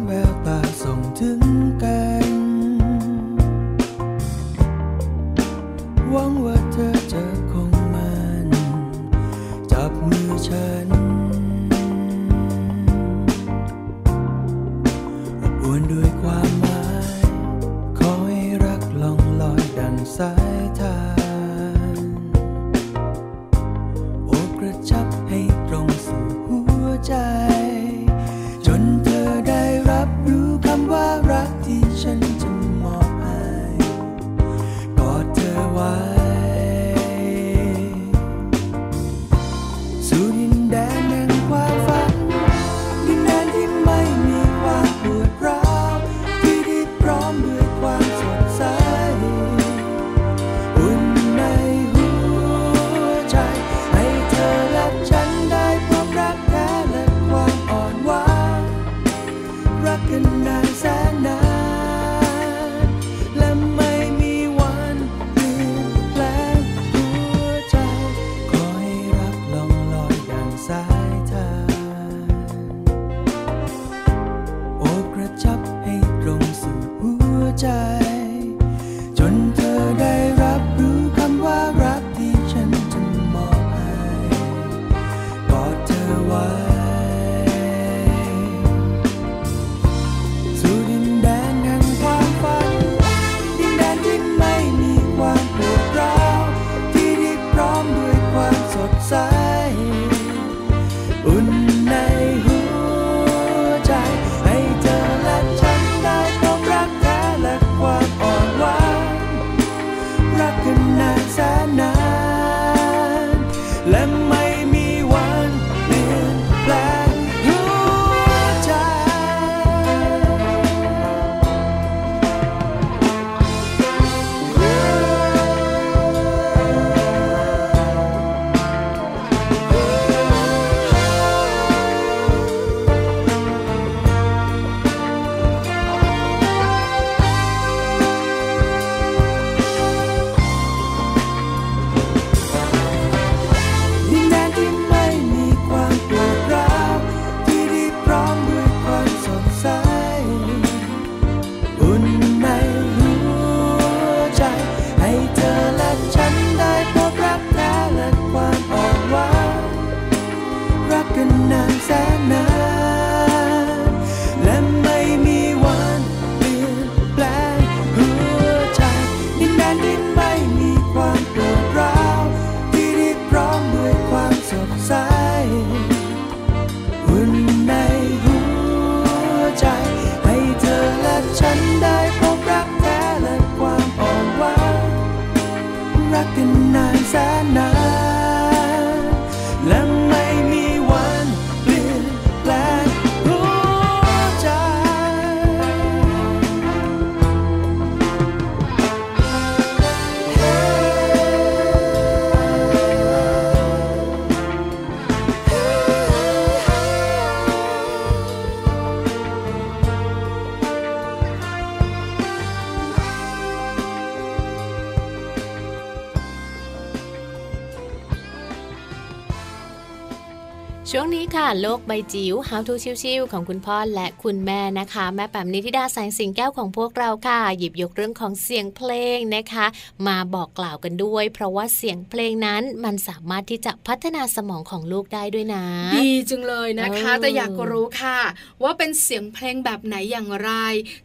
[220.91, 229.67] ช่ว งนี้ค่ะ โลกใบจิ๋ว How to ชิวๆของคุณพ่อและคุณแม่นะคะ แม่แปมนิธิดาแสงสิงแก้วของพวกเราค่ะ หยิบยกเรื่องของเสียงเพลงนะคะ
[230.07, 235.65] มาบอกกล่าวกันด้วย เพราะว่าเสียงเพลงนั้นมันสามารถที่จะพัฒนาสมองของลูกได้ด้วยนะ
[235.97, 238.21] ดีจังเลยนะคะเออแต่อยากรู้ค่ะ
[238.63, 240.51] ว่าเป็นเสียงเพลงแบบไหนอย่างไร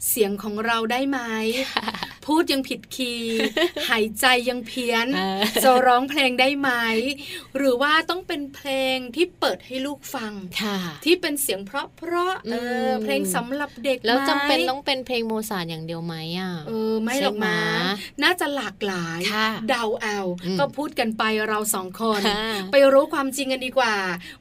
[0.09, 1.19] เสียงของเราได้ไหม
[2.25, 3.37] พูดยังผิดคีย์
[3.89, 6.69] หายใจยังเพี้ยนเออจะร้องเพลงได้ไหม
[7.57, 10.31] หรือว่าต้องเป็นเพลงที่เปิดให้ลูกฟัง
[10.61, 12.55] ค่ะ ที่เป็นเสียงเพราะเพราะๆเอ
[12.87, 23.95] อมเพลงสำหรับเด็กแล้วไหมจำเป็นต้องเป็นเพลงโมซาร์ทอย่างเดียวไหมอะเออไม่หรอกมาใช่ไหมน่าจะหลากหลายค่ะเดาเอาอืมก็พูดกันไปเราสองคนค่ะไปรู้ความจริงกันดีกว่า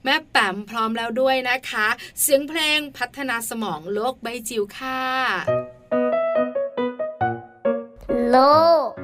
[0.05, 1.89] แม่แปมพร้อมแล้วด้วยนะคะ
[2.21, 5.01] เสียงเพลงพัฒนาสมองโลกใบจิ๋วค่ะ
[8.31, 8.39] โล
[8.89, 9.04] ก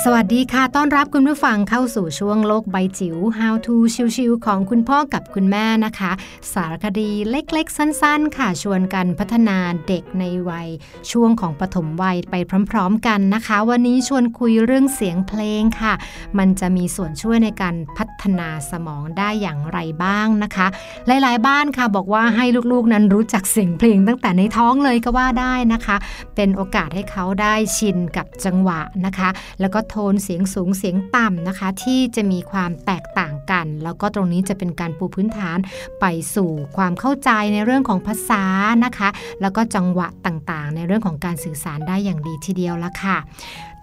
[0.00, 3.74] สวัสดีค่ะ ต้อนรับคุณผู้ฟังเข้าสู่ช่วงโลกใบจิ๋ว How to
[4.16, 6.12] ชิวๆของคุณพ่อกับคุณแม่นะคะ
[6.52, 10.68] สารคดีเล็กๆ สั้นๆ ค่ะ ชวนกันพัฒนาเด็กในวัย
[11.10, 12.34] ช่วงของปฐมวัยไป
[12.70, 15.94] พร้อมๆ กันนะคะ วันนี้ชวนคุยเรื่องเสียงเพลงค่ะ
[16.38, 20.66] มันจะมีส่วนช่วยในการพัฒนาสมองได้อย่างไรบ้างนะคะ
[21.06, 25.96] หลายๆ บ้านค่ะบอกว่าให้ลูกๆ นั้นรู้จักเสียงเพลงตั้งแต่ในท้องเลยก็ว่าได้นะคะ
[26.36, 29.30] เป็นโอกาสให้เขาได้ชินกับจังหวะนะคะ
[29.60, 35.58] แล้วก็โทนเสียงสูงเสียงต่ำนะคะ ที่จะมีความแตกต่างกัน แล้วก็ตรงนี้จะเป็นการปูพื้นฐาน
[36.00, 36.04] ไป
[36.34, 38.44] สู่ความเข้าใจในเรื่องของภาษา
[38.84, 39.08] นะคะ
[39.40, 43.16] แล้วก็จังหวะต่างๆ ในเรื่องของการสื่อสารได้อย่างดีทีเดียวละค่ะ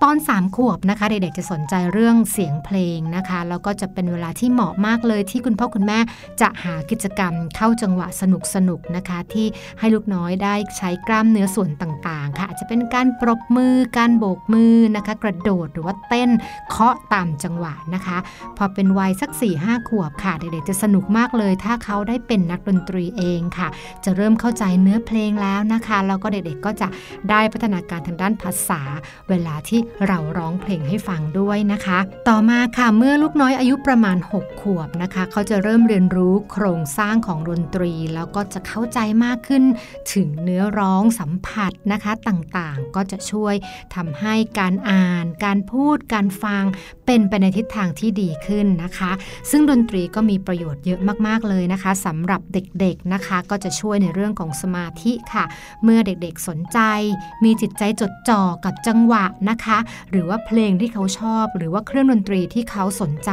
[0.04, 6.00] ตอน 3 ขวบนะคะ เด็กๆจะสนใจเรื่องเสียงเพลงนะคะ แล้วก็จะเป็นเวลาที่เหมาะมากเลยที่คุณพ่อคุณแม่
[6.42, 8.24] จะหากิจกรรมเข้าจังหวะส
[8.68, 9.48] นุกๆน,นะคะ ที่
[9.80, 16.30] ให้ลูกน้อยได้ใช้กล้ามเนื้อส่วนต่างๆ ค่ะ อาจจะเป็นการปรบมือการโบกมือนะคะ กระโดดหรือว่าเต้น
[16.70, 18.18] เคาะตามจังหวะนะคะ
[18.58, 23.68] พอเป็นวัยสัก4 5ขวบค่ะ เด็กๆจะสนุกมากเลย ถ้าเขาได้เป็นนักดนตรีเองค่ะ
[24.06, 26.88] จะเริ่มเข้าใจเนื้อเพลงแล้วนะคะแล้วก็เด็กๆก็จะ
[27.30, 28.82] ได้พัฒนาการทางด้านภาษา
[29.30, 39.64] เวลาที่เราร้องเพลงให้ฟังด้วยนะคะ ต่อมาค่ะเมื่อลูกน้อยอายุประมาณ 6 ขวบนะคะ เขาจะเริ่มเรียนรู้โครงสร้างของดนตรี แล้วก็จะเข้าใจมากขึ้น
[40.14, 43.56] ถึงเนื้อร้องสัมผัสนะคะต่างๆ ก็จะช่วย
[43.96, 46.64] ทำให้การอ่าน การพูด การฟัง
[47.06, 49.12] เป็นไปในทิศทางที่ดีขึ้นนะคะ
[49.50, 55.46] ซึ่งดนตรีก็มีประโยชน์เยอะมากๆเลยนะคะสำหรับเด็กๆนะคะ ก็จะช่วยในเรื่องของสมาธิค่ะ
[55.84, 56.80] เมื่อเด็กๆสนใจ
[57.44, 59.78] มีจิตใจจดจ่อกับจังหวะนะคะ
[60.12, 63.32] หรือว่าเพลงที่เขาชอบ หรือว่าเครื่องดนตรีที่เขาสนใจ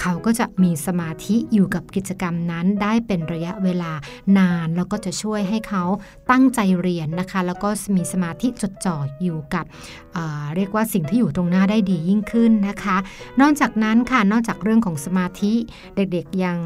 [0.00, 3.92] เขาก็จะมีสมาธิอยู่กับกิจกรรมนั้น ได้เป็นระยะเวลา
[4.38, 5.84] นาน แล้วก็จะช่วยให้เขา
[6.30, 9.64] ตั้งใจเรียนนะคะ แล้วก็มีสมาธิจดจ่ออยู่กับ
[10.14, 12.96] เเรียกว่าสิ่งที่อยู่ตรงหน้าได้ดียิ่งขึ้นนะคะ
[13.40, 15.52] นอกจากนั้นค่ะนอกจากเรื่องของสมาธิ
[15.96, 16.58] เด็กๆยัง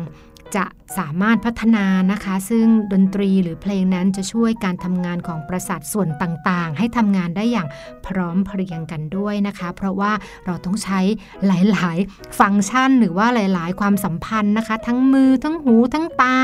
[0.56, 0.64] จะ
[0.98, 7.68] สามารถพัฒนานะคะ ซึ่งดนตรีหรือเพลงนั้นจะช่วยการทำงานของประสาทส่วนต่างๆ ให้ทำงานได้อย่าง
[8.06, 10.12] พร้อมเพรียงกันด้วยนะคะ เพราะว่า
[10.46, 11.00] เราต้องใช้
[11.46, 16.34] หลายๆ ฟังก์ชันหรือว่าหลาย ๆ ความสัมพันธ์นะคะ ทั้งมือทั้งหูทั้งตา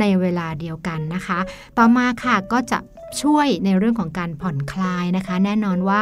[0.00, 1.38] ในเวลาเดียวกันนะคะ
[1.78, 2.78] ต่อมาค่ะก็จะ
[3.22, 6.00] ช่วยในเรื่องของการผ่อนคลายนะคะ แน่นอนว่า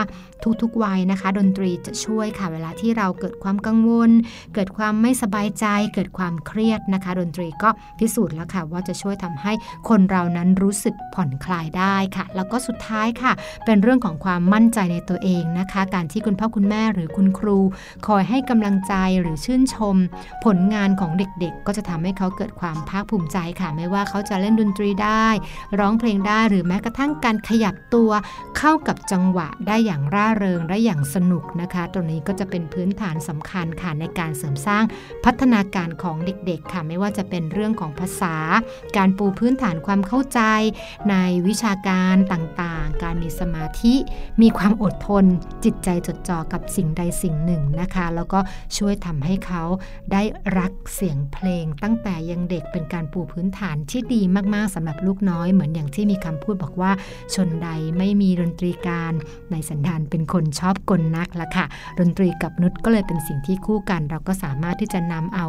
[0.62, 4.10] ทุกๆวัยนะคะ ดนตรีจะช่วยค่ะ เวลาที่เราเกิดความกังวล
[4.54, 9.52] เกิดความไม่สบายใจ เกิดความเครียดนะคะ ดนตรีก็พิสูจน์แล้วค่ะ ว่าจะช่วยทำให้
[9.88, 13.32] คนเรานั้นรู้สึกผ่อนคลายได้ค่ะ แล้วก็สุดท้ายค่ะ
[13.64, 17.58] เป็นเรื่องของความมั่นใจในตัวเองนะคะ การที่คุณพ่อคุณแม่หรือคุณครู
[18.06, 19.96] คอยให้กำลังใจหรือชื่นชม
[20.44, 25.26] ผลงานของเด็กๆ ก็จะทำให้เขาเกิดความภาคภูมิใจค่ะ ไม่ว่าเขาจะเล่นดนตรีได้
[25.78, 28.10] ร้องเพลงได้หรือแม้กระทั่งการขยับตัว
[28.58, 34.84] เข้ากับจังหวะได้อย่างร่าเริงได้อย่างสนุกนะคะ ตรงนี้ก็จะเป็นพื้นฐานสำคัญค่ะในการเสริมสร้าง
[35.24, 38.36] พัฒนาการของเด็กๆค่ะ ไม่ว่าจะเป็นเรื่องของภาษา
[38.96, 40.40] การปูพื้นฐานความเข้าใจ
[41.10, 43.94] ในวิชาการต่างๆ การมีสมาธิ
[44.42, 45.24] มีความอดทน
[45.64, 48.38] จิตใจจดจ่อกับสิ่งใดสิ่งหนึ่งนะคะ แล้วก็
[48.76, 49.62] ช่วยทำให้เขา
[50.12, 50.22] ได้
[50.58, 54.22] รักเสียงเพลง ตั้งแต่ยังเด็กเป็นการปูพื้นฐานที่ดี
[54.54, 56.87] มากๆสำหรับลูกน้อยเหมือนอย่างที่มีคำพูดบอกว่า
[57.34, 57.68] ชนใด
[57.98, 59.12] ไม่มีดนตรีการ
[59.50, 61.66] ในสันดานเป็นคนชอบกลนักละค่ะ
[61.98, 65.46] ดนตรีกับนุชก็เลยเป็นสิ่งที่คู่กัน เราก็สามารถที่จะนำเอา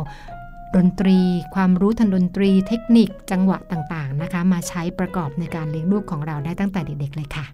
[0.75, 1.19] ดนตรี
[1.55, 7.45] ความรู้ทางดนตรี เทคนิค จังหวะต่างๆนะคะ มาใช้ประกอบในการเลี้ยงลูกของเราได้ตั้งแต่เด็กๆเลยค่ะ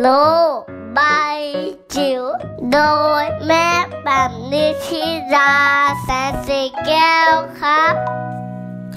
[0.00, 0.08] โล
[0.56, 0.58] ก
[0.94, 1.00] ใบ
[1.94, 2.22] จิ๋ว
[2.72, 2.78] โด
[3.22, 3.68] ยแม่
[4.04, 5.54] แบบนิชิรา
[6.02, 7.94] แสนสีแก้วครับ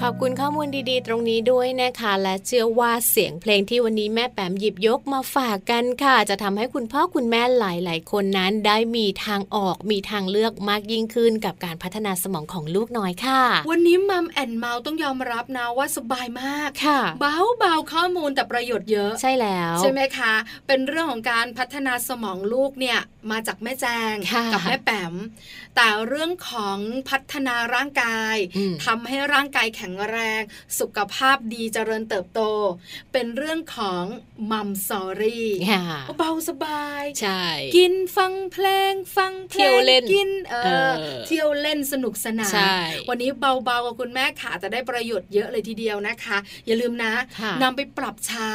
[0.06, 20.32] ขอบคุณข้อมูลดีๆ ตรงนี้ด้วยนะคะ และเชื่อว่าเสียงเพลงที่วันนี้แม่แปมหยิบยกมาฝากกันค่ะ จะทำให้คุณพ่อคุณแม่หลาย ๆ คนนั้นได้มีทางออกมีทางเลือกมากยิ่งขึ้นกับการพัฒนาสสมองของลูกน้อยค่ะ วันนี้ Mom and Mouth ต้องยอมรับนะว่าสบายมากค่ะ เบาเบาๆข้อมูลแต่ประโยชน์เยอะใช่แล้ว ใช่ไหมคะ
[20.66, 22.98] เป็นเรื่องของการพัฒนาสมองลูกเนี่ย
[23.30, 25.14] มาจากแม่แจงค่ะกับแม่แปม
[25.76, 26.78] แต่เรื่องของ
[27.08, 30.42] พัฒนาร่างกายอืมทำให้ร่างกายแข็งแรง
[30.80, 32.40] สุขภาพดีเจริญเติบโต
[33.12, 34.04] เป็นเรื่องของ
[34.50, 35.82] Mom Story ค่ะ
[36.18, 37.42] เบาสบาย ใช่
[37.76, 40.92] กินฟังเพลงฟังเพลงเที่ยวเล่นกินเออเออ
[41.26, 42.76] เที่ยวเล่นสนุกสนานใช่
[43.08, 43.30] วันนี้
[43.64, 48.54] เบาๆกับคุณแม่ขาจะได้ประโยชน์เยอะเลยทีเดียวนะคะ อย่าลืมนะค่ะนำไปปรับใช้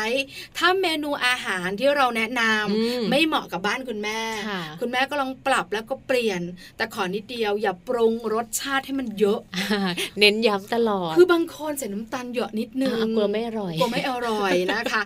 [0.57, 6.41] ถ้าเมนูอาหารที่เราแนะนอืมำไม่เหมาะกับบ้านคุณแม่ค่ะคุณแม่ก็ลองปรับแล้วก็เปลี่ยน
[6.77, 9.81] แต่ขอนิดเดียวอย่าปรุงรสชาติให้มันเยอะอ่า
[10.19, 15.01] เน้นย้ำตลอด คือบางคนใส่น้ำตาลเยอะนิดนึงอ่ากลัวไม่อร่อยกลัวไม่อร่อยนะคะ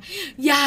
[0.46, 0.66] อย่า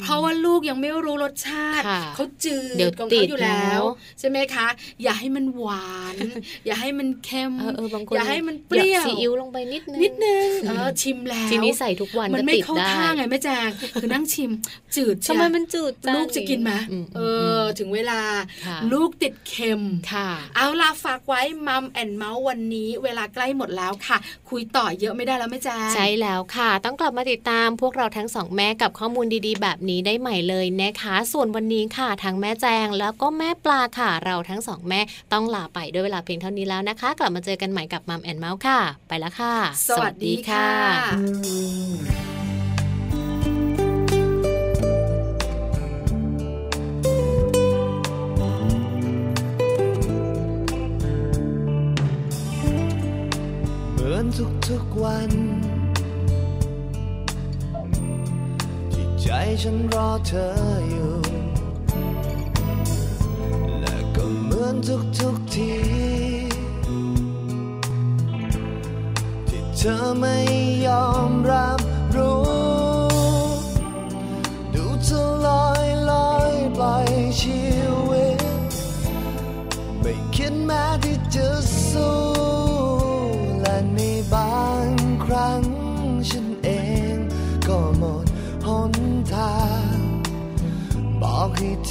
[0.00, 4.66] เพราะว่าลูกยังไม่รู้รสชาติค่ะเขาจืเดี๋ยวดของติเขาดอยู่แล้วเนอะใช่ไหมคะ
[5.02, 6.16] อย่าให้มันหวาน
[6.66, 13.68] อย่าให้มันเค็มเออเออบางคนอย่าให้มันเปรี้ยวซีอิ๊วลงไปนิดนึงนิดนึงเออชิมแล้วทีนี้ใส่ทุกวันมันก็ไม่ติดเข้าได้ท่าไงแม่แจง
[14.00, 14.50] คือนั่งชิม
[14.96, 17.20] จืดทำไมมันจืดจังลูกจะกินไหมอืมเอ
[17.60, 18.20] อ ถึงเวลา
[18.66, 24.18] ค่ะลูกติดเค็มค่ะ เอาล่ะฝากไว้มัมแอนเมาส์วันนี้ เวลาใกล้หมดแล้วค่ะ
[24.50, 35.00] คุยต่อเยอะไม่ได้แล้วแม่แจงใช่แล้วค่ะ ต้องกลับมาติดตามพวกเราทั้งสองแม่กับข้อมูลดีๆ แบบนี้ได้ใหม่เลยนะคะ ส่วนวันนี้ค่ะทั้งแม่แจงแล้วก็แม่ปลาค่ะ เราทั้งสองแม่
[35.32, 39.54] ต้องลาไปด้วยเวลาเพียงเท่านี้แล้วนะคะ กลับมาเจอกันใหม่กับมัมแอนเมาส์ค่ะ ไปแล้วค่ะ
[39.88, 42.35] สวัสดีค่ะ
[54.68, 55.30] ทุกๆวัน
[58.92, 59.28] ที่ใจ
[59.62, 60.48] ฉันรอเธอ
[60.90, 61.14] อยู่
[63.80, 64.74] และก็เหมือน
[65.18, 65.72] ทุกๆที
[69.48, 70.36] ที่เธอไม่
[70.86, 71.78] ยอมรับ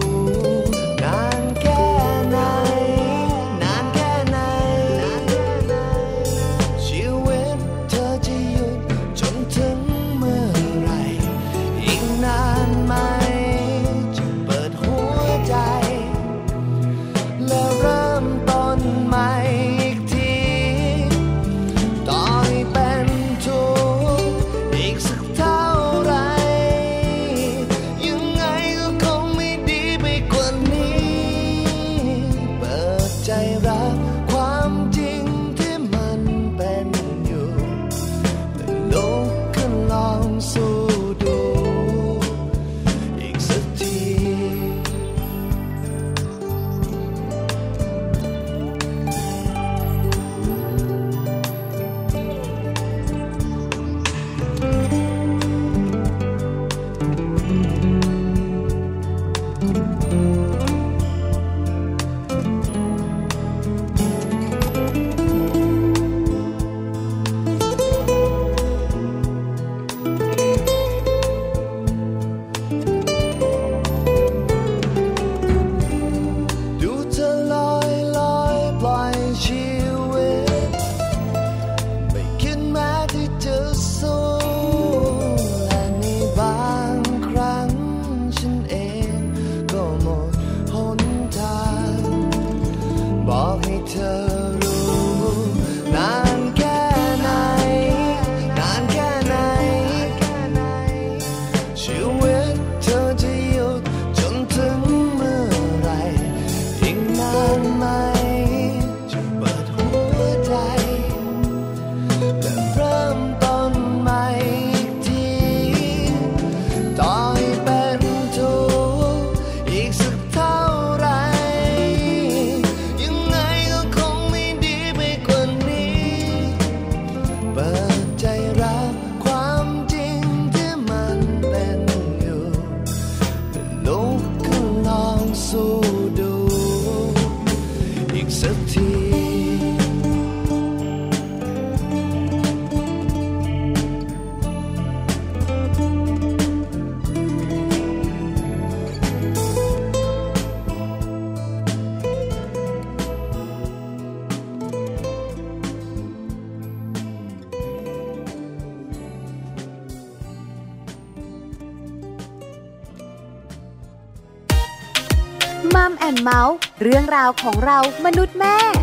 [166.89, 168.78] รื่องราวของเรามนุษย์แม่